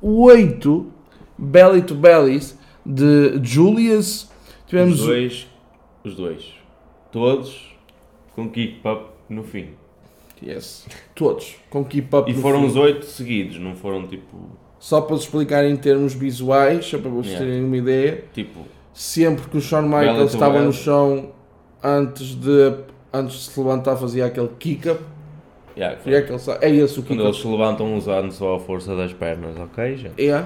vou 0.01 0.27
oito 0.27 0.93
belly 1.37 1.83
to 1.83 1.95
bellies 1.95 2.57
de 2.87 3.41
Julius. 3.43 4.29
Tivemos 4.67 5.01
Os 5.01 5.07
dois, 5.07 5.47
os 6.05 6.15
dois, 6.15 6.54
todos 7.15 7.73
com 8.35 8.49
kick 8.51 8.81
up 8.87 9.05
no 9.29 9.45
fim. 9.45 9.69
Yes. 10.43 10.87
Todos. 11.15 11.55
Com 11.71 11.85
keep 11.85 12.15
up 12.15 12.29
E 12.31 12.35
no 12.35 12.43
foram 12.43 12.61
fim. 12.63 12.67
os 12.67 12.77
oito 12.77 13.07
seguidos, 13.07 13.57
não 13.59 13.75
foram 13.77 14.05
tipo. 14.07 14.37
Só 14.81 15.01
para 15.01 15.15
vos 15.15 15.23
explicar 15.25 15.65
em 15.65 15.77
termos 15.77 16.13
visuais, 16.13 16.85
só 16.85 16.99
para 16.99 17.09
vocês 17.09 17.35
Yeah. 17.35 17.47
terem 17.53 17.65
uma 17.65 17.77
ideia, 17.77 18.25
Tipo, 18.35 18.61
sempre 18.93 19.49
que 19.49 19.57
o 19.57 19.61
Shawn 19.61 19.83
Michaels 19.83 20.33
to 20.33 20.37
estava 20.37 20.61
no 20.61 20.73
chão 20.73 21.31
antes 21.83 22.35
de 22.35 22.75
antes 23.13 23.37
de 23.37 23.43
se 23.53 23.61
levantar 23.61 23.97
fazia 23.97 24.27
aquele 24.27 24.49
kick-up. 24.59 25.01
Yeah, 25.77 25.99
E 26.05 26.13
é, 26.15 26.19
aquele, 26.19 26.39
sa- 26.41 26.59
é 26.61 26.69
esse 26.69 26.99
o 26.99 27.03
Quando 27.03 27.09
kick-up. 27.21 27.29
eles 27.29 27.37
se 27.41 27.47
levantam 27.47 27.97
usando 27.97 28.33
só 28.33 28.57
a 28.57 28.61
força 28.61 28.95
das 28.97 29.13
pernas, 29.13 29.57
ok, 29.57 29.97
gente? 29.97 30.21
É. 30.29 30.45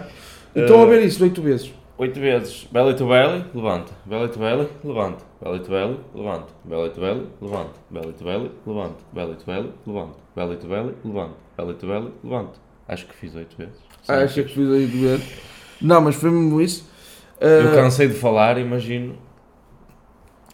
Então 0.55 0.81
Eh, 0.81 0.83
a 0.83 0.87
ver 0.87 1.03
isso 1.03 1.23
oito 1.25 1.41
vezes. 1.43 1.73
Oito 1.97 2.21
vezes. 2.21 2.69
Belly 2.71 2.95
to 2.95 3.07
belly, 3.09 3.45
levanta. 3.55 3.93
Belly 4.07 4.29
to 4.29 4.39
belly, 4.39 4.69
levanta. 4.85 5.25
Belly 5.40 5.61
to 5.61 5.71
belly, 5.71 6.00
levanta. 6.14 6.49
Belly 6.64 6.90
to 6.90 7.00
belly, 7.00 7.26
levanta. 7.40 7.71
Belly 7.90 8.12
to 8.12 8.25
belly, 8.25 8.50
levanta. 8.66 8.95
Belly 9.14 9.37
to 9.37 9.45
belly, 10.66 10.95
levanta. 11.04 11.35
Belly 11.57 11.75
to 11.75 11.87
belly, 11.87 12.12
levanta. 12.25 12.59
Acho 12.88 13.07
que 13.07 13.14
fiz 13.14 13.35
oito 13.37 13.57
vezes. 13.57 13.75
Sim, 14.02 14.12
Ah, 14.12 14.25
achei 14.25 14.42
que 14.45 14.54
fiz 14.54 14.68
oito 14.68 14.97
vezes. 14.97 15.25
Não, 15.80 16.00
mas 16.00 16.14
foi 16.16 16.30
mesmo 16.30 16.61
isso. 16.61 16.88
Eu 17.40 17.71
Eh, 17.71 17.75
cansei 17.75 18.09
de 18.09 18.14
falar, 18.14 18.59
imagino 18.59 19.16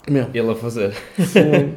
mesmo. 0.09 0.31
ele 0.35 0.51
a 0.51 0.55
fazer. 0.55 0.93
Foi. 0.93 1.77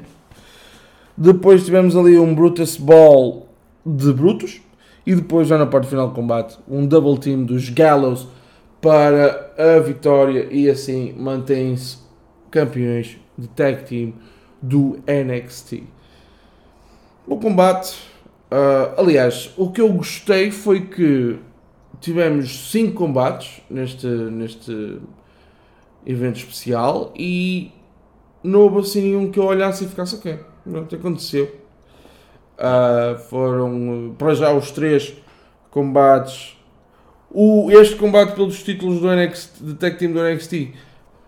depois 1.16 1.64
tivemos 1.64 1.96
ali 1.96 2.18
um 2.20 2.36
Brutus 2.36 2.76
Ball 2.78 3.48
de 3.86 4.12
Brutus. 4.12 4.62
E 5.06 5.16
depois, 5.16 5.48
já 5.48 5.58
na 5.58 5.66
parte 5.66 5.88
final 5.88 6.10
do 6.10 6.14
combate, 6.14 6.58
um 6.68 6.86
double 6.86 7.18
team 7.18 7.46
dos 7.46 7.70
Gallows 7.70 8.28
para 8.82 9.54
a 9.58 9.80
vitória. 9.80 10.50
E 10.52 10.70
assim 10.70 11.14
mantém-se 11.18 12.00
campeões 12.52 13.18
de 13.38 13.48
tag 13.48 13.84
team 13.86 14.14
do 14.62 15.00
NXT. 15.08 15.84
O 17.28 17.38
combate, 17.38 17.96
ah, 18.50 18.96
aliás, 18.98 19.52
o 19.58 19.72
que 19.72 19.82
eu 19.82 19.92
gostei 19.92 20.52
foi 20.52 20.82
que 20.82 21.38
tivemos 22.00 22.72
5 22.72 22.94
combates 22.94 23.62
neste, 23.70 24.08
neste 24.08 25.00
evento 26.06 26.38
especial 26.38 27.14
e 27.16 27.72
não 28.44 28.62
houve 28.62 28.80
assim 28.80 29.02
nenhum 29.02 29.32
que 29.32 29.40
eu 29.40 29.46
olhasse 29.46 29.84
e 29.84 29.88
ficasse 29.88 30.16
ok. 30.16 30.40
Pronto, 30.64 30.96
aconteceu. 30.96 31.54
Ah, 32.58 33.18
foram 33.30 34.16
para 34.18 34.34
já 34.34 34.52
os 34.54 34.72
três 34.72 35.16
combates. 35.70 36.58
O, 37.30 37.70
este 37.72 37.98
combate 37.98 38.34
pelos 38.34 38.64
títulos 38.64 39.02
do 39.02 39.14
NXT, 39.14 39.62
de 39.62 39.74
Tag 39.76 39.98
Team 39.98 40.14
do 40.14 40.24
NXT 40.24 40.74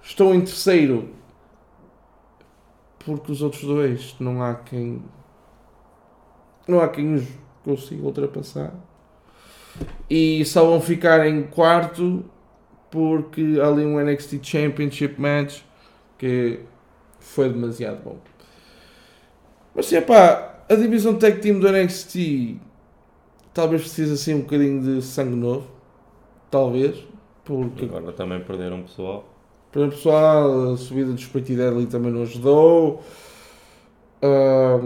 estão 0.09 0.33
em 0.33 0.41
terceiro 0.41 1.09
porque 2.97 3.31
os 3.31 3.41
outros 3.41 3.61
dois 3.63 4.15
não 4.19 4.41
há 4.43 4.55
quem 4.55 5.03
não 6.67 6.81
há 6.81 6.87
quem 6.87 7.13
os 7.13 7.27
consiga 7.63 8.03
ultrapassar 8.03 8.73
e 10.09 10.43
só 10.45 10.65
vão 10.65 10.81
ficar 10.81 11.25
em 11.27 11.43
quarto 11.43 12.25
porque 12.89 13.59
ali 13.63 13.85
um 13.85 13.99
NXT 13.99 14.43
Championship 14.43 15.21
match 15.21 15.61
que 16.17 16.59
foi 17.19 17.49
demasiado 17.49 18.03
bom. 18.03 18.17
Mas 19.75 19.85
sim, 19.85 20.01
pá, 20.01 20.63
a 20.67 20.75
divisão 20.75 21.17
tag 21.17 21.39
team 21.39 21.59
do 21.59 21.71
NXT 21.71 22.57
talvez 23.53 23.83
precise 23.83 24.13
assim 24.13 24.33
um 24.33 24.41
bocadinho 24.41 24.81
de 24.81 25.01
sangue 25.03 25.35
novo. 25.35 25.69
Talvez. 26.49 26.97
Porque, 27.45 27.85
Agora 27.85 28.11
também 28.11 28.43
perderam 28.43 28.81
pessoal. 28.81 29.28
Para 29.71 29.85
o 29.85 29.89
pessoal, 29.89 30.73
a 30.73 30.77
subida 30.77 31.11
do 31.11 31.19
Split 31.19 31.47
Deadly 31.47 31.85
também 31.85 32.11
não 32.11 32.23
ajudou. 32.23 33.03
Ah, 34.21 34.79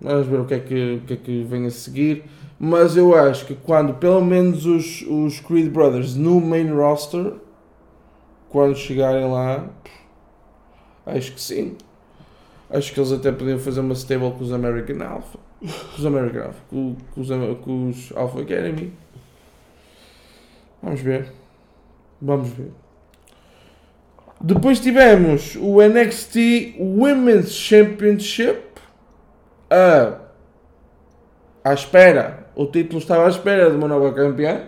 vamos 0.00 0.26
ver 0.26 0.40
o 0.40 0.44
que, 0.44 0.54
é 0.54 0.58
que, 0.60 0.94
o 0.96 1.06
que 1.06 1.12
é 1.14 1.16
que 1.16 1.44
vem 1.44 1.66
a 1.66 1.70
seguir. 1.70 2.24
Mas 2.58 2.96
eu 2.96 3.14
acho 3.14 3.46
que 3.46 3.54
quando 3.54 3.94
pelo 3.94 4.24
menos 4.24 4.66
os, 4.66 5.02
os 5.02 5.40
Creed 5.40 5.70
Brothers 5.70 6.16
no 6.16 6.40
main 6.40 6.72
roster, 6.72 7.34
quando 8.48 8.76
chegarem 8.76 9.30
lá, 9.30 9.68
acho 11.04 11.32
que 11.32 11.40
sim. 11.40 11.76
Acho 12.68 12.92
que 12.92 12.98
eles 12.98 13.12
até 13.12 13.30
podiam 13.30 13.58
fazer 13.58 13.80
uma 13.80 13.94
stable 13.94 14.32
com 14.32 14.42
os 14.42 14.52
American 14.52 15.06
Alpha. 15.06 15.38
Com 15.60 15.98
os 15.98 16.06
American 16.06 16.46
Alpha. 16.46 16.60
Com, 16.68 16.96
com 17.14 17.20
os, 17.20 17.28
com 17.62 17.88
os 17.90 18.12
Alpha 18.16 18.40
Academy. 18.40 18.92
Vamos 20.82 21.00
ver. 21.00 21.32
Vamos 22.20 22.48
ver. 22.48 22.85
Depois 24.40 24.80
tivemos 24.80 25.56
o 25.56 25.80
NXT 25.82 26.76
Women's 26.78 27.52
Championship. 27.52 28.62
À 31.64 31.72
espera. 31.72 32.46
O 32.54 32.66
título 32.66 32.98
estava 32.98 33.26
à 33.26 33.28
espera 33.28 33.70
de 33.70 33.76
uma 33.76 33.88
nova 33.88 34.12
campeã. 34.12 34.62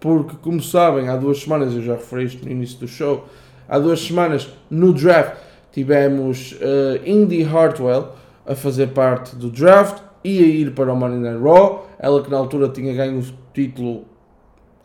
Porque, 0.00 0.36
como 0.36 0.62
sabem, 0.62 1.08
há 1.08 1.16
duas 1.16 1.40
semanas, 1.42 1.74
eu 1.74 1.82
já 1.82 1.94
referi 1.94 2.24
isto 2.24 2.44
no 2.44 2.52
início 2.52 2.78
do 2.78 2.86
show, 2.86 3.26
há 3.68 3.80
duas 3.80 4.00
semanas 4.00 4.48
no 4.70 4.92
draft 4.92 5.48
tivemos 5.72 6.56
eh, 6.60 7.00
Indy 7.04 7.44
Hartwell 7.44 8.12
a 8.46 8.54
fazer 8.54 8.88
parte 8.88 9.36
do 9.36 9.50
draft 9.50 10.02
e 10.24 10.42
a 10.42 10.46
ir 10.46 10.74
para 10.74 10.92
o 10.92 10.96
Money 10.96 11.18
Night 11.18 11.42
Raw. 11.42 11.88
Ela 11.98 12.22
que 12.22 12.30
na 12.30 12.36
altura 12.36 12.68
tinha 12.68 12.92
ganho 12.94 13.20
o 13.20 13.24
título 13.52 14.04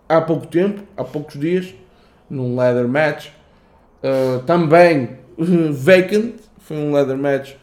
há 0.08 0.22
pouco 0.22 0.46
tempo, 0.48 0.84
há 0.96 1.04
poucos 1.04 1.40
dias, 1.40 1.74
num 2.30 2.56
leather 2.56 2.88
match. 2.88 3.30
Uh, 4.04 4.44
também 4.44 5.18
vacant, 5.72 6.34
foi 6.60 6.78
um 6.78 6.92
leather 6.92 7.18
match 7.18 7.54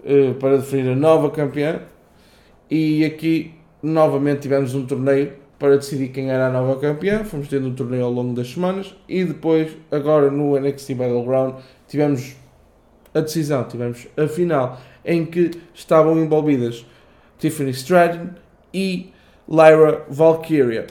uh, 0.00 0.34
para 0.34 0.58
definir 0.58 0.92
a 0.92 0.96
nova 0.96 1.30
campeã. 1.30 1.80
E 2.70 3.04
aqui 3.04 3.54
novamente 3.82 4.42
tivemos 4.42 4.74
um 4.74 4.86
torneio 4.86 5.32
para 5.58 5.76
decidir 5.76 6.08
quem 6.08 6.30
era 6.30 6.46
a 6.46 6.50
nova 6.50 6.78
campeã. 6.78 7.24
Fomos 7.24 7.48
tendo 7.48 7.68
um 7.68 7.74
torneio 7.74 8.04
ao 8.04 8.12
longo 8.12 8.34
das 8.34 8.48
semanas 8.48 8.94
e 9.08 9.24
depois, 9.24 9.76
agora 9.90 10.30
no 10.30 10.58
NXT 10.58 10.94
Battleground, 10.94 11.56
tivemos 11.88 12.36
a 13.12 13.20
decisão, 13.20 13.64
tivemos 13.64 14.06
a 14.16 14.28
final 14.28 14.78
em 15.04 15.24
que 15.24 15.50
estavam 15.74 16.18
envolvidas 16.18 16.86
Tiffany 17.38 17.70
Stratton 17.70 18.30
e 18.72 19.10
Lyra 19.48 20.04
Valkyria. 20.08 20.86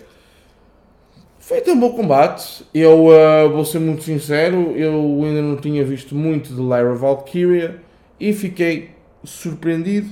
Foi 1.47 1.63
um 1.69 1.79
bom 1.79 1.93
combate. 1.93 2.65
Eu 2.73 3.05
uh, 3.05 3.49
vou 3.49 3.63
ser 3.63 3.79
muito 3.79 4.03
sincero, 4.03 4.73
eu 4.75 4.91
ainda 5.23 5.41
não 5.41 5.55
tinha 5.55 5.81
visto 5.81 6.13
muito 6.13 6.53
de 6.53 6.59
Lyra 6.59 6.93
Valkyria 6.93 7.77
e 8.19 8.33
fiquei 8.33 8.89
surpreendido. 9.23 10.09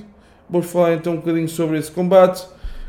Vou 0.48 0.62
falar 0.62 0.94
então 0.94 1.12
um 1.12 1.16
bocadinho 1.16 1.46
sobre 1.46 1.76
esse 1.76 1.90
combate. 1.90 2.42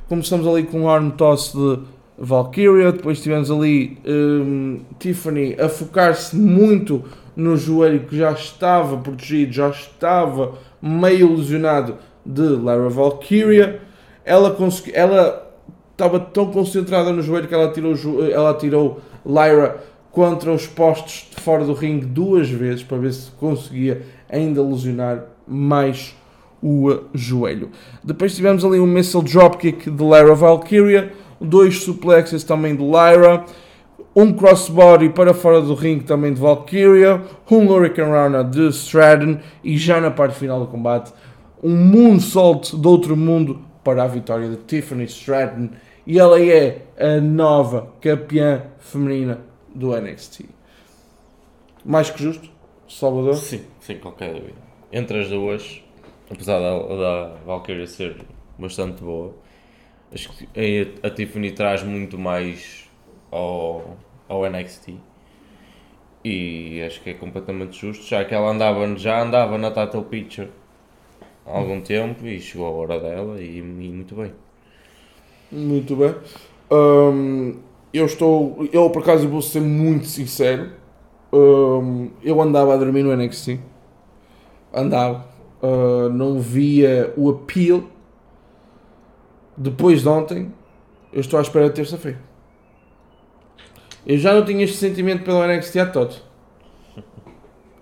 Começamos 0.08 0.48
ali 0.48 0.64
com 0.64 0.84
um 0.84 0.90
arm 0.90 1.10
toss 1.10 1.52
de 1.52 1.80
Valkyria, 2.18 2.94
depois 2.94 3.22
tivemos 3.22 3.52
ali 3.52 3.98
um, 4.08 4.80
Tiffany 4.98 5.58
a 5.60 5.68
focar-se 5.68 6.34
muito 6.34 7.04
no 7.36 7.58
joelho 7.58 8.06
que 8.06 8.18
já 8.18 8.32
estava 8.32 8.96
protegido, 8.96 9.52
já 9.52 9.68
estava 9.72 10.54
meio 10.82 11.36
lesionado 11.36 11.98
de 12.26 12.48
Lyra 12.48 12.88
Valkyria. 12.88 13.82
Ela, 14.24 14.52
consegui, 14.52 14.94
ela 14.96 15.47
estava 15.98 16.20
tão 16.20 16.52
concentrada 16.52 17.12
no 17.12 17.24
joelho 17.24 17.48
que 17.48 17.56
ela 17.56 17.72
tirou, 17.72 17.96
ela 18.32 18.54
tirou 18.54 19.02
Lyra 19.26 19.78
contra 20.12 20.54
os 20.54 20.68
postos 20.68 21.28
de 21.36 21.42
fora 21.42 21.66
do 21.66 21.74
ringue 21.74 22.06
duas 22.06 22.48
vezes 22.48 22.84
para 22.84 22.98
ver 22.98 23.12
se 23.12 23.32
conseguia 23.32 24.04
ainda 24.30 24.62
lesionar 24.62 25.26
mais 25.48 26.16
o 26.62 27.00
joelho. 27.16 27.72
Depois 28.04 28.36
tivemos 28.36 28.64
ali 28.64 28.80
um 28.80 28.86
missile 28.86 29.24
dropkick 29.24 29.90
de 29.90 30.04
Lyra 30.04 30.36
Valkyria, 30.36 31.12
dois 31.42 31.82
suplexes 31.82 32.44
também 32.44 32.76
de 32.76 32.84
Lyra, 32.84 33.44
um 34.16 34.32
crossbody 34.34 35.10
para 35.10 35.34
fora 35.34 35.62
do 35.62 35.74
ringue 35.74 36.04
também 36.04 36.32
de 36.32 36.40
Valkyria, 36.40 37.22
um 37.50 37.68
Hurricane 37.68 38.12
Rana 38.12 38.44
de 38.44 38.68
Stratton 38.70 39.40
e 39.64 39.78
já 39.78 40.00
na 40.00 40.12
parte 40.12 40.38
final 40.38 40.60
do 40.60 40.68
combate 40.68 41.12
um 41.64 41.76
moonsault 41.76 42.78
de 42.78 42.88
outro 42.88 43.18
mundo 43.18 43.60
para 43.88 44.04
a 44.04 44.08
vitória 44.08 44.50
de 44.50 44.58
Tiffany 44.58 45.06
Stratton 45.06 45.70
e 46.06 46.20
ela 46.20 46.42
é 46.42 46.82
a 47.00 47.22
nova 47.22 47.94
campeã 48.02 48.66
feminina 48.80 49.40
do 49.74 49.96
NXT. 49.96 50.44
Mais 51.86 52.10
que 52.10 52.22
justo, 52.22 52.50
Salvador? 52.86 53.36
Sim, 53.36 53.64
sem 53.80 53.98
qualquer 53.98 54.34
dúvida. 54.34 54.58
Entre 54.92 55.22
as 55.22 55.30
duas, 55.30 55.82
apesar 56.30 56.60
da, 56.60 56.80
da 56.80 57.36
Valkyria 57.46 57.88
ser 57.88 58.18
bastante 58.60 59.02
boa, 59.02 59.34
acho 60.14 60.34
que 60.34 60.50
a, 61.02 61.08
a 61.08 61.10
Tiffany 61.10 61.54
traz 61.54 61.82
muito 61.82 62.20
mais 62.20 62.90
ao, 63.32 63.96
ao 64.28 64.50
NXT. 64.50 64.96
E 66.26 66.82
acho 66.86 67.00
que 67.02 67.12
é 67.12 67.14
completamente 67.14 67.80
justo, 67.80 68.04
já 68.04 68.26
que 68.26 68.36
ela 68.36 68.50
andava, 68.50 68.98
já 68.98 69.22
andava 69.22 69.58
na 69.58 69.72
title 69.72 70.04
picture 70.04 70.50
há 71.48 71.58
algum 71.58 71.82
tempo 71.82 72.26
e 72.26 72.40
chegou 72.40 72.68
a 72.68 72.72
hora 72.72 73.00
dela 73.00 73.42
e, 73.42 73.58
e 73.58 73.62
muito 73.62 74.16
bem. 74.16 74.34
Muito 75.52 75.96
bem. 75.96 76.14
Hum, 76.70 77.56
eu 77.94 78.06
estou. 78.06 78.68
Eu 78.72 78.90
por 78.90 79.02
acaso 79.02 79.28
vou 79.28 79.42
ser 79.42 79.62
muito 79.62 80.06
sincero. 80.06 80.72
Hum, 81.32 82.12
eu 82.22 82.42
andava 82.42 82.74
a 82.74 82.78
dormir 82.78 83.04
no 83.04 83.16
NXT. 83.16 83.60
Andava. 84.74 85.26
Uh, 85.62 86.10
não 86.10 86.40
via 86.40 87.14
o 87.18 87.30
appeal. 87.30 87.84
Depois 89.56 90.02
de 90.02 90.10
ontem, 90.10 90.54
eu 91.12 91.22
estou 91.22 91.40
à 91.40 91.42
espera 91.42 91.68
de 91.68 91.76
terça-feira. 91.76 92.20
Eu 94.06 94.18
já 94.18 94.34
não 94.34 94.46
tinha 94.46 94.64
este 94.64 94.78
sentimento 94.78 95.24
pelo 95.24 95.46
NXT 95.46 95.78
há 95.78 95.86
todo. 95.86 96.16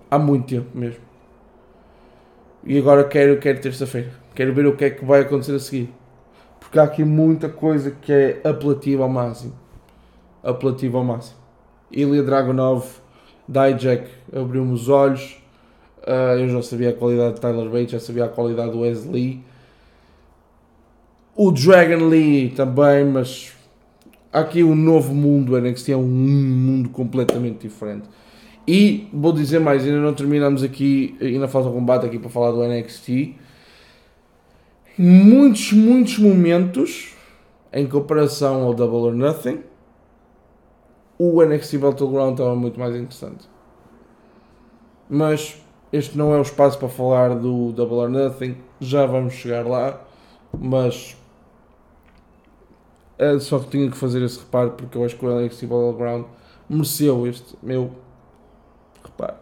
Há 0.10 0.18
muito 0.18 0.48
tempo 0.48 0.70
mesmo. 0.74 1.05
E 2.66 2.80
agora 2.80 3.04
quero, 3.04 3.38
quero 3.38 3.62
terça-feira. 3.62 4.12
Quero 4.34 4.54
ver 4.54 4.66
o 4.66 4.76
que 4.76 4.86
é 4.86 4.90
que 4.90 5.06
vai 5.06 5.22
acontecer 5.22 5.54
a 5.54 5.60
seguir. 5.60 5.94
Porque 6.60 6.80
há 6.80 6.84
aqui 6.84 7.04
muita 7.04 7.48
coisa 7.48 7.92
que 7.92 8.12
é 8.12 8.42
apelativa 8.44 9.04
ao 9.04 9.10
máximo. 9.10 9.54
Apelativa 10.44 10.98
ao 10.98 11.04
máximo. 11.04 11.38
Ilya 11.92 12.24
Dragunov, 12.24 12.86
Dijak 13.48 14.08
abriu-me 14.36 14.74
os 14.74 14.90
olhos. 14.90 15.38
Ah, 16.06 16.36
eu 16.38 16.50
já 16.50 16.62
sabia 16.64 16.90
a 16.90 16.94
qualidade 16.94 17.36
de 17.36 17.42
Tyler 17.42 17.70
Bates, 17.70 17.92
já 17.92 18.00
sabia 18.00 18.26
a 18.26 18.30
qualidade 18.30 18.72
do 18.72 18.80
Wesley. 18.80 19.44
O 21.36 21.52
Dragon 21.52 22.08
Lee 22.08 22.50
também, 22.50 23.06
mas 23.06 23.54
aqui 24.34 24.64
o 24.64 24.74
novo 24.74 25.14
mundo 25.14 25.52
do 25.52 25.62
NXT 25.62 25.90
é 25.92 25.98
um 25.98 26.04
mundo 26.04 26.90
completamente 26.90 27.68
diferente. 27.68 28.08
E 28.68 29.08
vou 29.14 29.32
dizer 29.32 29.60
mais, 29.60 29.84
ainda 29.84 30.00
não 30.00 30.14
terminamos 30.14 30.64
aqui, 30.64 31.16
ainda 31.22 31.48
falta 31.48 31.70
um 31.70 31.74
combate 31.74 32.06
aqui 32.06 32.18
para 32.18 32.30
falar 32.30 32.52
do 32.52 32.64
NXT. 32.64 33.36
Muitos, 34.98 35.74
muitos 35.74 36.18
momentos, 36.18 37.14
em 37.72 37.86
comparação 37.86 38.64
ao 38.64 38.74
Double 38.74 39.10
or 39.10 39.14
Nothing, 39.14 39.60
o 41.18 41.44
NXT 41.44 41.78
Battleground 41.78 42.32
estava 42.32 42.56
muito 42.56 42.80
mais 42.80 42.96
interessante. 42.96 43.48
Mas 45.08 45.62
este 45.94 46.18
não 46.18 46.34
é 46.34 46.38
o 46.38 46.42
espaço 46.42 46.80
para 46.80 46.90
falar 46.90 47.36
do 47.36 47.72
Double 47.72 47.98
or 47.98 48.10
Nothing, 48.10 48.58
já 48.80 49.06
vamos 49.06 49.34
chegar 49.34 49.68
lá, 49.68 50.02
mas 50.58 51.16
é 53.18 53.38
só 53.40 53.60
que 53.60 53.70
tinha 53.70 53.90
que 53.90 53.96
fazer 53.96 54.22
esse 54.24 54.40
reparo 54.40 54.72
porque 54.72 54.98
eu 54.98 55.06
acho 55.06 55.16
que 55.16 55.26
o 55.26 55.40
NXT 55.40 55.68
Battleground 55.68 56.26
mereceu 56.70 57.28
este 57.28 57.56
meu 57.62 57.92
reparo. 59.16 59.36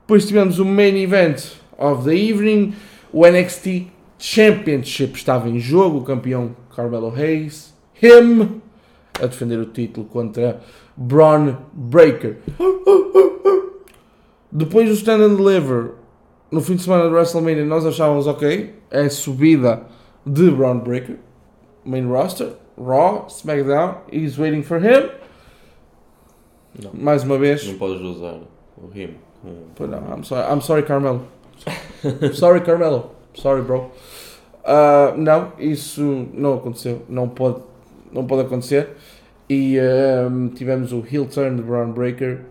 Depois 0.00 0.26
tivemos 0.26 0.58
o 0.58 0.64
main 0.64 0.96
event 0.96 1.52
of 1.78 2.04
the 2.04 2.14
evening, 2.14 2.74
o 3.12 3.26
NXT 3.26 3.86
Championship 4.18 5.16
estava 5.16 5.48
em 5.48 5.58
jogo, 5.58 5.98
o 5.98 6.02
campeão 6.02 6.56
Carmelo 6.74 7.12
Hayes, 7.14 7.74
him, 8.02 8.60
a 9.22 9.26
defender 9.26 9.58
o 9.58 9.66
título 9.66 10.06
contra 10.06 10.60
Braun 10.96 11.56
Breaker. 11.72 12.38
Depois 14.50 14.88
do 14.88 14.94
Stand 14.94 15.24
and 15.24 15.36
Deliver, 15.36 15.92
no 16.50 16.60
fim 16.60 16.76
de 16.76 16.82
semana 16.82 17.08
de 17.08 17.14
WrestleMania, 17.14 17.64
nós 17.64 17.84
achávamos 17.84 18.26
ok, 18.26 18.74
é 18.90 19.08
subida 19.08 19.82
de 20.24 20.50
Braun 20.50 20.80
Breaker, 20.80 21.16
main 21.84 22.06
roster, 22.06 22.52
Raw, 22.76 23.26
SmackDown, 23.28 23.98
he's 24.10 24.36
waiting 24.36 24.62
for 24.62 24.78
him. 24.78 25.10
Não. 26.82 26.90
Mais 26.92 27.22
uma 27.22 27.38
vez, 27.38 27.64
Não 27.66 27.78
podes 27.78 28.02
usar 28.02 28.40
o 28.76 28.88
rimo. 28.88 29.14
Pois 29.74 29.90
não, 29.90 29.98
I'm 29.98 30.24
sorry, 30.24 30.52
I'm 30.52 30.60
sorry 30.60 30.82
Carmelo. 30.84 31.22
sorry 32.32 32.60
Carmelo. 32.62 33.10
Sorry 33.34 33.62
bro. 33.62 33.90
Ah, 34.64 35.12
não, 35.16 35.52
isso 35.58 36.02
não 36.32 36.54
aconteceu. 36.54 37.02
Não 37.08 37.28
pode, 37.28 37.60
não 38.12 38.26
pode 38.26 38.42
acontecer. 38.42 38.90
E 39.48 39.76
tivemos 40.54 40.92
o 40.92 41.04
heel 41.10 41.26
turn 41.26 41.56
de 41.56 41.62
Braun 41.62 41.92
Breaker. 41.92 42.46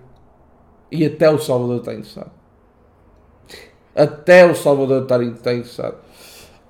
E 0.91 1.05
até 1.05 1.29
o 1.29 1.39
Salvador 1.39 1.77
está 1.77 1.93
interessado. 1.93 2.31
Até 3.95 4.45
o 4.45 4.55
Salvador 4.55 5.03
está, 5.03 5.21
está 5.23 5.53
interessado. 5.53 5.97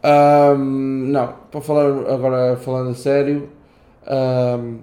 Ahm, 0.04 1.12
não, 1.12 1.34
para 1.50 1.62
falar 1.62 1.86
agora 2.12 2.58
falando 2.58 2.90
a 2.92 2.94
sério, 2.94 3.50
ahm, 4.06 4.80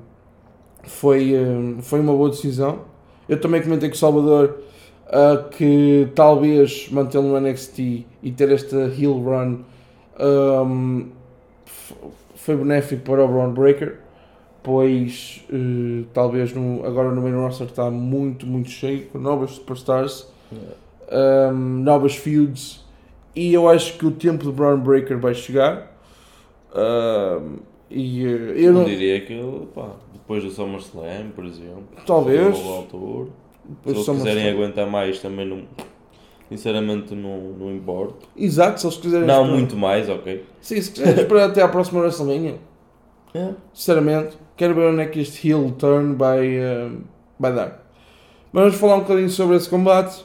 foi, 0.85 1.35
ahm, 1.37 1.81
foi 1.83 2.01
uma 2.01 2.13
boa 2.15 2.31
decisão. 2.31 2.90
Eu 3.31 3.41
também 3.41 3.63
comentei 3.63 3.89
com 3.89 3.95
o 3.95 3.99
Salvador 3.99 4.59
ah, 5.07 5.45
que 5.51 6.09
talvez 6.15 6.89
mantê-lo 6.91 7.29
no 7.29 7.41
NXT 7.41 7.79
e 8.23 8.31
ter 8.33 8.51
esta 8.51 8.77
heel 8.99 9.13
run 9.15 9.61
f- 11.67 11.95
foi 12.35 12.57
benéfico 12.57 13.03
para 13.03 13.25
o 13.25 13.29
Braun 13.29 13.53
Breaker, 13.53 13.97
pois 14.63 15.45
eh, 15.53 16.05
talvez 16.13 16.53
no, 16.55 16.85
agora 16.85 17.11
no 17.11 17.23
main 17.23 17.35
roster 17.35 17.67
está 17.67 17.91
muito, 17.91 18.47
muito 18.47 18.69
cheio, 18.71 19.07
com 19.07 19.19
novas 19.19 19.53
superstars, 19.53 20.27
ahm, 21.11 21.83
novas 21.83 22.17
feuds, 22.17 22.85
e 23.35 23.53
eu 23.55 23.69
acho 23.69 23.97
que 23.99 24.07
o 24.07 24.11
tempo 24.11 24.45
do 24.45 24.53
Braun 24.53 24.79
Breaker 24.79 25.19
vai 25.19 25.35
chegar. 25.35 25.91
Ahm, 26.75 27.57
e 27.91 28.25
eh, 28.25 28.29
eu 28.29 28.57
Eu 28.65 28.73
não, 28.73 28.85
diria 28.85 29.21
que 29.21 29.41
pá, 29.75 29.91
depois 30.31 30.45
do 30.45 30.51
SummerSlam, 30.51 31.31
por 31.35 31.45
exemplo. 31.45 31.83
talvez, 32.07 32.57
altura. 32.57 33.31
depois 33.65 34.05
Se 34.05 34.11
eles 34.11 34.23
quiserem 34.23 34.49
aguentar 34.49 34.87
mais, 34.89 35.19
também 35.19 35.45
não. 35.45 35.63
Sinceramente, 36.49 37.15
não, 37.17 37.39
não 37.59 37.75
importa. 37.75 38.27
Exato, 38.37 38.81
se 38.81 38.87
eles 38.87 38.97
quiserem 38.97 39.27
Não 39.27 39.41
esperar- 39.43 39.57
muito 39.59 39.77
mais, 39.77 40.09
ok? 40.09 40.45
Sim, 40.61 40.81
se 40.81 40.93
quiserem 40.93 41.19
esperar 41.23 41.51
até 41.51 41.63
à 41.63 41.69
próxima 41.69 42.01
WrestleMania. 42.01 42.59
É. 43.35 43.51
Sinceramente, 43.73 44.39
quero 44.57 44.75
ver 44.75 44.93
onde 44.93 45.03
é 45.03 45.07
que 45.07 45.21
este 45.21 45.49
heel 45.49 45.73
turn 45.73 46.15
vai, 46.15 46.47
eh, 46.47 46.91
vai 47.39 47.53
dar. 47.53 47.85
Mas 48.53 48.63
vamos 48.65 48.77
falar 48.79 48.97
um 48.97 49.01
bocadinho 49.01 49.31
sobre 49.31 49.57
esse 49.57 49.69
combate. 49.69 50.25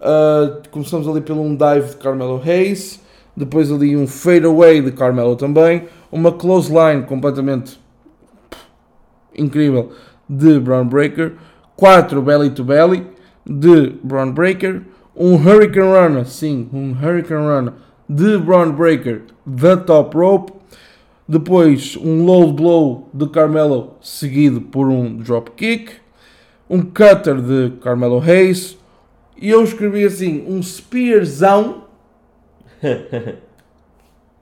Ah, 0.00 0.60
começamos 0.72 1.06
ali 1.06 1.20
pelo 1.20 1.42
um 1.42 1.56
dive 1.56 1.90
de 1.90 1.96
Carmelo 1.96 2.40
Hayes, 2.44 3.00
depois 3.36 3.70
ali 3.70 3.96
um 3.96 4.06
fadeaway 4.08 4.80
de 4.82 4.90
Carmelo 4.92 5.36
também, 5.36 5.84
uma 6.10 6.30
close 6.32 6.72
line 6.72 7.02
completamente 7.04 7.78
incrível 9.36 9.92
de 10.28 10.58
Braun 10.58 10.86
Breaker, 10.88 11.32
4 11.76 12.20
belly 12.22 12.50
to 12.50 12.64
belly 12.64 13.06
de 13.46 13.90
Braun 14.02 14.32
Breaker, 14.32 14.82
um 15.14 15.36
Hurricane 15.36 16.16
Run, 16.16 16.24
sim, 16.24 16.68
um 16.72 16.92
Hurricane 16.92 17.46
Run 17.46 17.72
de 18.08 18.38
Braun 18.38 18.72
Breaker. 18.72 19.22
Da 19.44 19.76
top 19.76 20.16
rope, 20.16 20.52
depois 21.28 21.96
um 21.96 22.24
low 22.24 22.52
blow 22.52 23.08
de 23.14 23.28
Carmelo 23.28 23.94
seguido 24.00 24.60
por 24.60 24.88
um 24.88 25.16
drop 25.18 25.52
kick, 25.52 25.92
um 26.68 26.82
cutter 26.82 27.40
de 27.40 27.70
Carmelo 27.80 28.20
Hayes. 28.20 28.76
E 29.40 29.50
eu 29.50 29.62
escrevi 29.62 30.04
assim 30.04 30.44
um 30.48 30.62
spearzão 30.62 31.84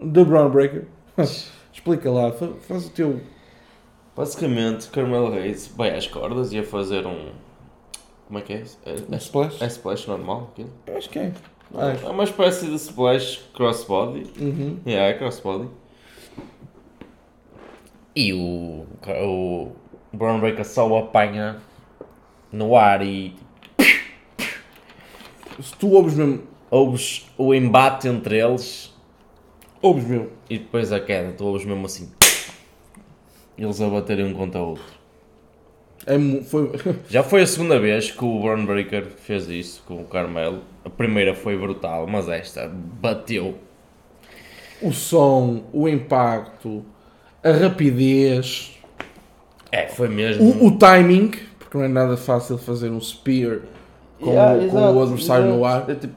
de 0.00 0.24
Braun 0.24 0.50
Breaker. 0.50 0.84
Explica 1.72 2.10
lá, 2.10 2.32
fa- 2.32 2.52
faz 2.66 2.86
o 2.86 2.90
teu 2.90 3.20
Basicamente, 4.16 4.88
Carmelo 4.88 5.30
Reis 5.30 5.66
vai 5.76 5.96
às 5.96 6.06
cordas 6.06 6.52
e 6.52 6.56
ia 6.56 6.64
fazer 6.64 7.06
um. 7.06 7.30
Como 8.26 8.38
é 8.38 8.42
que 8.42 8.52
é? 8.52 8.64
É, 8.86 9.16
splash. 9.16 9.60
é, 9.60 9.66
splash 9.66 10.06
normal? 10.06 10.50
aquilo? 10.52 10.70
Acho 10.96 11.10
que 11.10 11.18
é. 11.18 11.32
É 12.04 12.08
uma 12.08 12.24
espécie 12.24 12.66
de 12.66 12.74
splash 12.76 13.42
crossbody. 13.54 14.30
Uhum. 14.40 14.78
Yeah, 14.86 15.08
é 15.10 15.14
crossbody. 15.18 15.68
E 18.14 18.32
o, 18.32 18.86
o 19.24 19.72
Brown 20.12 20.38
Breaker 20.38 20.64
só 20.64 20.86
o 20.88 20.96
apanha 20.96 21.60
no 22.52 22.76
ar 22.76 23.02
e 23.04 23.34
Se 25.60 25.74
tu 25.76 25.90
ouves 25.90 26.14
mesmo, 26.14 26.44
ouves 26.70 27.28
o 27.36 27.52
embate 27.52 28.06
entre 28.06 28.38
eles 28.38 28.94
ouves 29.82 30.04
mesmo. 30.04 30.30
e 30.48 30.58
depois 30.58 30.92
a 30.92 31.00
queda. 31.00 31.32
Tu 31.32 31.44
ouves 31.44 31.64
mesmo 31.66 31.84
assim. 31.86 32.12
Eles 33.58 33.80
a 33.80 33.88
baterem 33.88 34.26
um 34.26 34.34
contra 34.34 34.60
o 34.62 34.70
outro. 34.70 34.94
É, 36.06 36.18
foi, 36.42 36.70
Já 37.08 37.22
foi 37.22 37.42
a 37.42 37.46
segunda 37.46 37.78
vez 37.78 38.10
que 38.10 38.24
o 38.24 38.40
Braun 38.42 38.66
Breaker 38.66 39.06
fez 39.16 39.48
isso 39.48 39.82
com 39.86 40.02
o 40.02 40.04
Carmelo. 40.04 40.62
A 40.84 40.90
primeira 40.90 41.34
foi 41.34 41.56
brutal, 41.56 42.06
mas 42.06 42.28
esta 42.28 42.68
bateu. 42.68 43.58
o 44.80 44.92
som, 44.92 45.64
o 45.72 45.88
impacto, 45.88 46.84
a 47.42 47.50
rapidez, 47.52 48.78
É, 49.72 49.86
foi 49.88 50.08
mesmo. 50.08 50.44
o, 50.44 50.66
o 50.66 50.78
timing, 50.78 51.30
porque 51.58 51.76
não 51.76 51.84
é 51.84 51.88
nada 51.88 52.16
fácil 52.16 52.58
fazer 52.58 52.90
um 52.90 53.00
spear 53.00 53.60
com, 54.20 54.30
Yeah, 54.30 54.66
o- 54.66 54.70
com 54.70 54.76
o 54.96 55.02
adversário 55.02 55.46
no 55.46 55.64
ar. 55.64 55.88
É 55.90 55.94
tipo, 55.94 56.14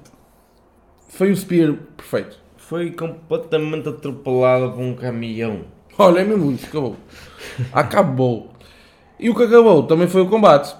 Foi 1.09 1.31
um 1.31 1.35
spear 1.35 1.73
perfeito. 1.95 2.37
foi 2.57 2.91
completamente 2.91 3.89
atropelado 3.89 4.71
por 4.73 4.81
um 4.81 4.95
caminhão. 4.95 5.61
Olha, 5.97 6.19
é 6.19 6.23
mesmo 6.23 6.51
isso, 6.51 6.67
acabou. 6.67 6.95
Acabou. 7.71 8.51
E 9.19 9.29
o 9.29 9.35
que 9.35 9.43
acabou 9.43 9.83
também 9.83 10.07
foi 10.07 10.21
o 10.21 10.29
combate. 10.29 10.75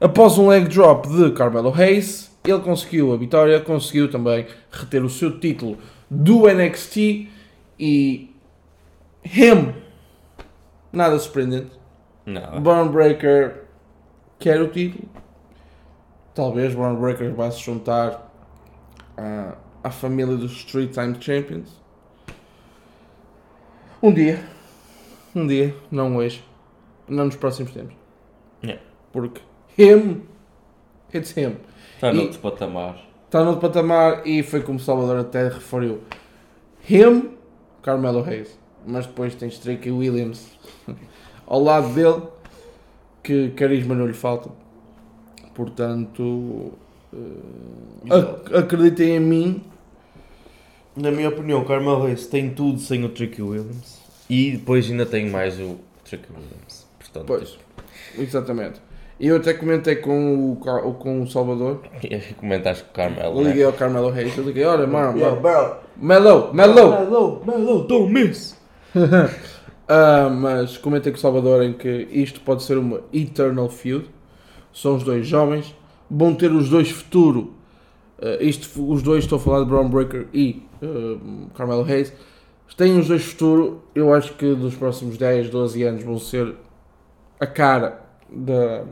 Após 0.00 0.38
um 0.38 0.48
leg 0.48 0.68
drop 0.68 1.08
de 1.08 1.32
Carmelo 1.32 1.72
Hayes, 1.74 2.30
ele 2.44 2.60
conseguiu 2.60 3.12
a 3.12 3.16
vitória, 3.16 3.60
conseguiu 3.60 4.10
também 4.10 4.46
reter 4.70 5.04
o 5.04 5.10
seu 5.10 5.38
título 5.38 5.78
do 6.10 6.46
NXT 6.46 7.28
e 7.78 8.34
him, 9.24 9.74
nada 10.92 11.18
surpreendente. 11.18 11.70
Braun 12.60 12.88
Breaker 12.88 13.64
quer 14.38 14.60
o 14.60 14.68
título. 14.68 15.08
Talvez 16.34 16.74
Braun 16.74 16.96
Breaker 16.96 17.34
vá 17.34 17.50
se 17.50 17.60
juntar 17.60 18.30
à, 19.16 19.56
à 19.82 19.90
família 19.90 20.36
dos 20.36 20.52
Street 20.52 20.92
Time 20.92 21.16
Champions. 21.20 21.82
Um 24.02 24.12
dia. 24.12 24.38
Um 25.38 25.46
dia, 25.46 25.72
não 25.90 26.16
hoje. 26.16 26.42
Não 27.08 27.26
nos 27.26 27.36
próximos 27.36 27.70
tempos. 27.72 27.94
Yeah. 28.62 28.82
Porque 29.12 29.40
him, 29.78 30.22
it's 31.14 31.30
him. 31.36 31.56
Está 31.94 32.10
E- 32.10 32.14
noutro 32.16 32.40
patamar. 32.40 32.98
Está 33.26 33.44
no 33.44 33.56
patamar 33.58 34.26
e 34.26 34.42
foi 34.42 34.62
como 34.62 34.80
Salvador 34.80 35.18
até 35.20 35.44
referiu. 35.48 36.00
Him, 36.90 37.30
Carmelo 37.82 38.24
Hayes. 38.24 38.58
Mas 38.86 39.06
depois 39.06 39.34
tens 39.34 39.58
Drake 39.60 39.90
Williams 39.90 40.50
ao 41.46 41.62
lado 41.62 41.88
dele, 41.94 42.22
que 43.22 43.50
carisma 43.50 43.94
não 43.94 44.06
lhe 44.06 44.12
falta. 44.14 44.50
Portanto, 45.54 46.72
ac- 48.10 48.54
acreditem 48.56 49.16
em 49.16 49.20
mim. 49.20 49.62
Na 50.96 51.10
minha 51.12 51.28
opinião, 51.28 51.60
o 51.60 51.64
Carmel 51.64 52.02
Reis 52.02 52.26
tem 52.26 52.50
tudo 52.50 52.80
sem 52.80 53.04
o 53.04 53.08
Tricky 53.08 53.40
Williams. 53.42 53.98
E 54.28 54.52
depois 54.52 54.90
ainda 54.90 55.06
tem 55.06 55.28
mais 55.30 55.58
o 55.58 55.78
Tricky 56.04 56.28
Williams. 56.32 56.86
Portanto, 56.98 57.24
Pois, 57.26 57.58
exatamente. 58.18 58.80
E 59.20 59.26
eu 59.26 59.36
até 59.36 59.52
comentei 59.52 59.96
com 59.96 60.52
o, 60.52 60.56
com 60.94 61.22
o 61.22 61.26
Salvador. 61.26 61.82
comentaste 62.38 62.84
com 62.84 62.90
o 62.90 62.94
Carmelo. 62.94 63.38
Eu 63.38 63.42
né? 63.42 63.48
liguei 63.50 63.64
ao 63.64 63.72
Carmelo 63.72 64.10
Reis. 64.10 64.36
Eu 64.36 64.44
liguei, 64.44 64.64
olha, 64.64 64.86
mano, 64.86 65.18
Yeah, 65.18 65.40
bro. 65.40 65.76
Melo, 65.96 66.54
Melo. 66.54 66.92
Melo, 66.92 67.42
Melo, 67.44 67.86
don't 67.86 68.12
miss. 68.12 68.56
Ah, 69.90 70.28
mas 70.28 70.76
comentei 70.76 71.10
com 71.10 71.16
o 71.16 71.20
Salvador 71.20 71.62
em 71.62 71.72
que 71.72 72.06
isto 72.10 72.42
pode 72.42 72.62
ser 72.62 72.76
uma 72.76 73.00
Eternal 73.10 73.70
Feud. 73.70 74.04
São 74.70 74.96
os 74.96 75.02
dois 75.02 75.26
jovens. 75.26 75.74
Vão 76.10 76.34
ter 76.34 76.52
os 76.52 76.68
dois 76.68 76.90
futuro. 76.90 77.54
Ah, 78.20 78.36
isto, 78.38 78.68
os 78.86 79.02
dois, 79.02 79.24
estou 79.24 79.38
a 79.38 79.40
falar 79.40 79.60
de 79.60 79.70
Brown 79.70 79.88
Breaker 79.88 80.26
e 80.34 80.62
ah, 80.82 81.16
Carmelo 81.54 81.84
Hayes. 81.84 82.12
Têm 82.76 82.98
os 82.98 83.08
dois 83.08 83.24
futuro. 83.24 83.82
Eu 83.94 84.14
acho 84.14 84.34
que 84.34 84.54
dos 84.54 84.74
próximos 84.74 85.18
10, 85.18 85.50
12 85.50 85.82
anos 85.82 86.02
vão 86.04 86.18
ser 86.18 86.54
a 87.40 87.46
cara 87.46 88.00
da, 88.30 88.84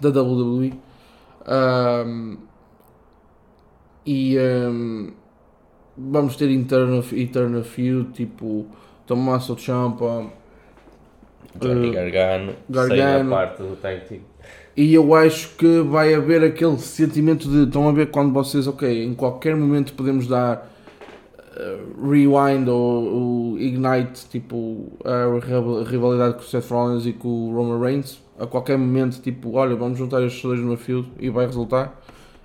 da 0.00 0.22
WWE. 0.22 0.74
Ahm, 1.46 2.36
e 4.06 4.38
ahm, 4.38 5.10
vamos 5.96 6.36
ter 6.36 6.50
Eternal, 6.50 7.04
Eternal 7.12 7.64
Feud, 7.64 8.12
tipo 8.12 8.66
Tommaso 9.06 9.58
Ciampa. 9.58 10.26
Johnny 11.60 11.88
eh, 11.88 11.92
Gargano, 11.92 12.54
Gargano. 12.68 13.30
parte 13.30 13.62
do 13.62 13.76
tag 13.76 14.06
team. 14.06 14.20
E 14.76 14.94
eu 14.94 15.12
acho 15.14 15.56
que 15.56 15.80
vai 15.80 16.14
haver 16.14 16.44
aquele 16.44 16.78
sentimento 16.78 17.48
de. 17.48 17.64
Estão 17.64 17.88
a 17.88 17.92
ver 17.92 18.10
quando 18.10 18.32
vocês, 18.32 18.66
ok, 18.68 19.04
em 19.04 19.14
qualquer 19.14 19.56
momento 19.56 19.92
podemos 19.94 20.28
dar 20.28 20.70
eh, 21.58 21.78
rewind 22.00 22.68
ou, 22.68 23.58
ignite, 23.58 24.28
tipo, 24.30 24.92
a 25.04 25.38
rival- 25.44 25.82
rivalidade 25.82 26.34
com 26.34 26.40
o 26.40 26.44
Seth 26.44 26.70
Rollins 26.70 27.04
e 27.04 27.12
com 27.12 27.28
o 27.28 27.54
Roman 27.54 27.80
Reigns. 27.80 28.22
A 28.38 28.46
qualquer 28.46 28.78
momento, 28.78 29.20
tipo, 29.20 29.52
olha, 29.56 29.74
vamos 29.74 29.98
juntar 29.98 30.22
estes 30.22 30.40
dois 30.40 30.60
numa 30.60 30.76
field 30.76 31.10
e 31.18 31.28
vai 31.28 31.46
resultar. 31.46 32.00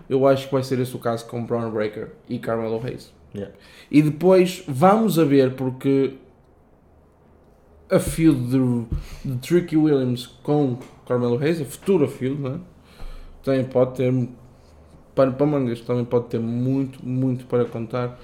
Eu 0.09 0.27
acho 0.27 0.47
que 0.47 0.53
vai 0.53 0.63
ser 0.63 0.79
esse 0.79 0.95
o 0.95 0.99
caso 0.99 1.27
com 1.27 1.45
Braun 1.45 1.69
Breaker 1.69 2.09
e 2.27 2.39
Carmelo 2.39 2.81
Hayes. 2.83 3.13
Yeah. 3.35 3.53
E 3.91 4.01
depois 4.01 4.63
vamos 4.67 5.17
a 5.19 5.23
ver, 5.23 5.53
porque 5.55 6.15
a 7.89 7.99
field 7.99 8.47
de, 8.47 9.31
de 9.31 9.37
Tricky 9.37 9.77
Williams 9.77 10.25
com 10.41 10.77
Carmelo 11.07 11.37
Hayes, 11.37 11.61
a 11.61 11.65
futura 11.65 12.07
field, 12.07 12.41
né? 12.41 12.59
Tem, 13.43 13.63
pode 13.63 13.95
ter 13.95 14.29
para, 15.13 15.31
para 15.31 15.45
mangas, 15.45 15.81
também 15.81 16.05
pode 16.05 16.25
ter 16.25 16.39
muito, 16.39 17.05
muito 17.05 17.45
para 17.45 17.65
contar. 17.65 18.19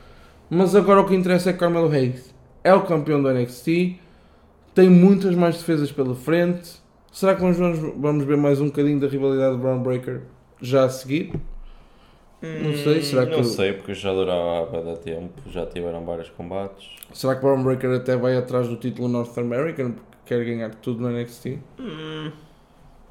Mas 0.50 0.76
agora 0.76 1.02
o 1.02 1.06
que 1.06 1.16
interessa 1.16 1.50
é 1.50 1.54
que 1.54 1.60
Carmelo 1.60 1.92
Hayes 1.92 2.34
é 2.64 2.74
o 2.74 2.82
campeão 2.82 3.22
do 3.22 3.30
NXT, 3.32 4.00
tem 4.74 4.90
muitas 4.90 5.36
mais 5.36 5.58
defesas 5.58 5.92
pela 5.92 6.16
frente. 6.16 6.80
Será 7.12 7.36
que 7.36 7.42
vamos, 7.42 7.58
vamos 7.98 8.26
ver 8.26 8.38
mais 8.38 8.60
um 8.62 8.66
bocadinho 8.68 9.00
da 9.00 9.08
rivalidade 9.08 9.56
de 9.56 9.62
Brown 9.62 9.82
Breaker 9.82 10.22
já 10.62 10.86
a 10.86 10.90
seguir? 10.90 11.34
Não 12.42 12.74
sei, 12.78 13.02
será 13.02 13.26
que- 13.26 13.36
Não 13.36 13.44
sei, 13.44 13.74
porque 13.74 13.94
já 13.94 14.14
durava 14.14 14.94
há 14.94 14.96
tempo, 14.96 15.34
já 15.50 15.66
tiveram 15.66 16.06
vários 16.06 16.30
combates. 16.30 16.88
Será 17.14 17.36
que 17.36 17.42
Brown 17.42 17.62
Breaker 17.64 17.92
até 17.92 18.16
vai 18.16 18.38
atrás 18.38 18.68
do 18.68 18.76
título 18.78 19.08
North 19.10 19.38
American 19.38 19.92
porque 19.92 20.18
quer 20.26 20.46
ganhar 20.46 20.74
tudo 20.76 21.02
no 21.02 21.10
NXT? 21.10 21.60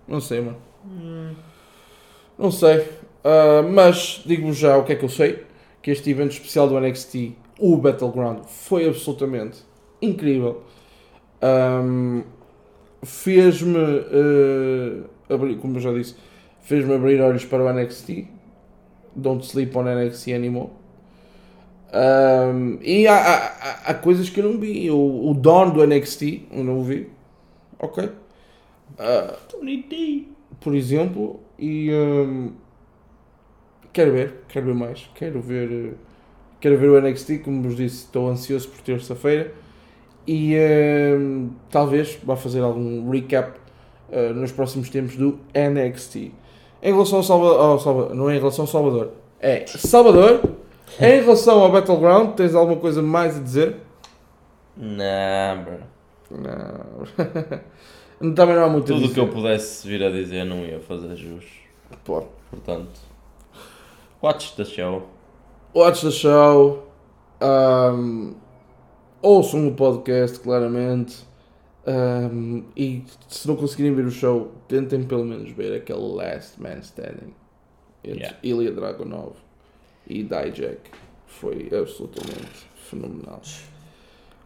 Não 0.06 0.20
sei, 0.20 0.40
mano. 0.40 0.56
Não 2.38 2.50
sei. 2.50 2.88
Ah, 3.24 3.62
mas 3.68 4.22
digo-vos 4.24 4.56
já 4.56 4.76
o 4.78 4.84
que 4.84 4.92
é 4.92 4.96
que 4.96 5.04
eu 5.04 5.08
sei: 5.10 5.44
que 5.82 5.90
este 5.90 6.10
evento 6.10 6.32
especial 6.32 6.68
do 6.68 6.78
NXT, 6.80 7.32
o 7.58 7.76
Battleground, 7.76 8.44
foi 8.46 8.88
absolutamente 8.88 9.58
incrível. 10.00 10.62
Ahm, 11.42 12.22
fez-me 13.02 13.76
eh, 13.78 15.02
abrir, 15.32 15.56
como 15.58 15.76
eu 15.76 15.80
já 15.80 15.92
disse, 15.92 16.14
fez-me 16.60 16.94
abrir 16.94 17.20
olhos 17.20 17.44
para 17.44 17.64
o 17.64 17.72
NXT. 17.72 18.26
Don't 19.14 19.44
sleep 19.46 19.76
on 19.76 19.84
NXT 19.84 20.28
anymore. 20.32 20.70
Ahm, 21.92 22.78
e 22.82 23.06
há, 23.06 23.14
há, 23.16 23.90
há- 23.90 23.94
coisas 23.94 24.28
que 24.28 24.40
eu 24.40 24.50
não 24.52 24.58
vi. 24.60 24.90
O, 24.90 25.30
o 25.30 25.34
Dawn 25.34 25.70
do 25.70 25.86
NXT, 25.86 26.42
eu 26.52 26.64
não 26.64 26.80
o 26.80 26.84
vi. 26.84 27.08
Ok. 27.78 28.10
D. 29.88 30.26
por 30.60 30.74
exemplo, 30.74 31.40
e 31.58 31.90
hum, 31.92 32.52
quero 33.92 34.12
ver, 34.12 34.34
quero 34.48 34.66
ver 34.66 34.74
mais, 34.74 35.08
quero 35.14 35.40
ver, 35.40 35.70
eh, 35.70 35.94
quero 36.60 36.78
ver 36.78 36.88
o 36.90 37.00
NXT, 37.00 37.38
como 37.38 37.62
vos 37.62 37.76
disse, 37.76 38.04
estou 38.04 38.28
ansioso 38.28 38.68
por 38.68 38.80
terça-feira 38.80 39.52
e 40.26 40.54
hum, 41.18 41.50
talvez 41.70 42.18
vá 42.22 42.36
fazer 42.36 42.60
algum 42.60 43.08
recap 43.10 43.58
eh, 44.10 44.32
nos 44.32 44.52
próximos 44.52 44.88
tempos 44.90 45.16
do 45.16 45.38
NXT. 45.54 46.32
Em 46.80 46.92
relação 46.92 47.18
ao 47.18 47.24
Salvador, 47.24 47.80
Salva- 47.80 48.14
não 48.14 48.30
é 48.30 48.36
em 48.36 48.38
relação 48.38 48.64
ao 48.64 48.68
Salvador, 48.68 49.12
é 49.40 49.66
Salvador. 49.66 50.40
Em 51.00 51.20
relação 51.20 51.60
ao 51.60 51.70
Battleground, 51.70 52.34
tens 52.34 52.54
alguma 52.54 52.78
coisa 52.80 53.02
mais 53.02 53.36
a 53.36 53.40
dizer? 53.40 53.76
Não, 54.76 55.62
bro. 55.64 55.78
Não. 56.30 57.48
Também 58.34 58.56
não 58.56 58.64
há 58.64 58.68
muito 58.68 58.86
Tudo 58.92 59.06
o 59.06 59.12
que 59.14 59.20
eu 59.20 59.28
pudesse 59.28 59.86
vir 59.86 60.02
a 60.02 60.10
dizer 60.10 60.44
não 60.44 60.64
ia 60.64 60.80
fazer 60.80 61.14
jus. 61.16 61.44
Pô. 62.04 62.22
Portanto, 62.50 63.00
watch 64.22 64.56
the 64.56 64.64
show. 64.64 65.08
Watch 65.74 66.00
the 66.02 66.10
show. 66.10 66.88
Um, 67.40 68.34
ouçam 69.22 69.68
o 69.68 69.74
podcast, 69.74 70.40
claramente. 70.40 71.26
Um, 71.86 72.64
e 72.76 73.02
se 73.28 73.48
não 73.48 73.56
conseguirem 73.56 73.94
ver 73.94 74.04
o 74.04 74.10
show, 74.10 74.52
tentem 74.66 75.04
pelo 75.04 75.24
menos 75.24 75.50
ver 75.52 75.74
aquele 75.74 76.00
Last 76.00 76.60
Man 76.60 76.78
Standing 76.80 77.34
entre 78.04 78.20
Yeah. 78.20 78.36
Ilya 78.42 78.72
Dragunov 78.72 79.32
e 80.06 80.22
Dijak. 80.22 80.90
Foi 81.26 81.68
absolutamente 81.72 82.68
fenomenal. 82.88 83.40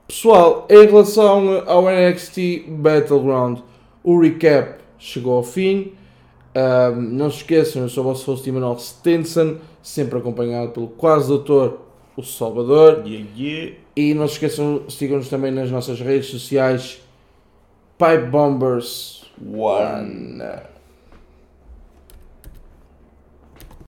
Pessoal, 0.07 0.67
em 0.69 0.87
relação 0.87 1.63
ao 1.67 1.85
NXT 1.85 2.67
Battleground, 2.69 3.61
o 4.03 4.21
recap 4.21 4.83
chegou 4.99 5.35
ao 5.35 5.43
fim. 5.43 5.95
Um, 6.55 7.01
não 7.01 7.31
se 7.31 7.39
esqueçam, 7.39 7.83
eu 7.83 7.89
sou 7.89 8.05
o 8.05 8.09
vosso 8.09 8.31
host 8.31 8.49
Emanuel 8.49 8.79
Stinson, 8.79 9.57
sempre 9.83 10.19
acompanhado 10.19 10.71
pelo 10.73 10.89
quase 10.89 11.29
doutor 11.29 11.81
o 12.17 12.23
Salvador. 12.23 13.03
Yeah, 13.07 13.29
yeah. 13.37 13.77
E 13.97 14.15
não 14.15 14.27
se 14.27 14.35
esqueçam, 14.35 14.83
sigam-nos 14.89 15.29
também 15.29 15.51
nas 15.51 15.71
nossas 15.71 16.01
redes 16.01 16.29
sociais. 16.29 17.01
Pipe 17.99 18.27
Bombers. 18.31 19.25
One. 19.41 20.43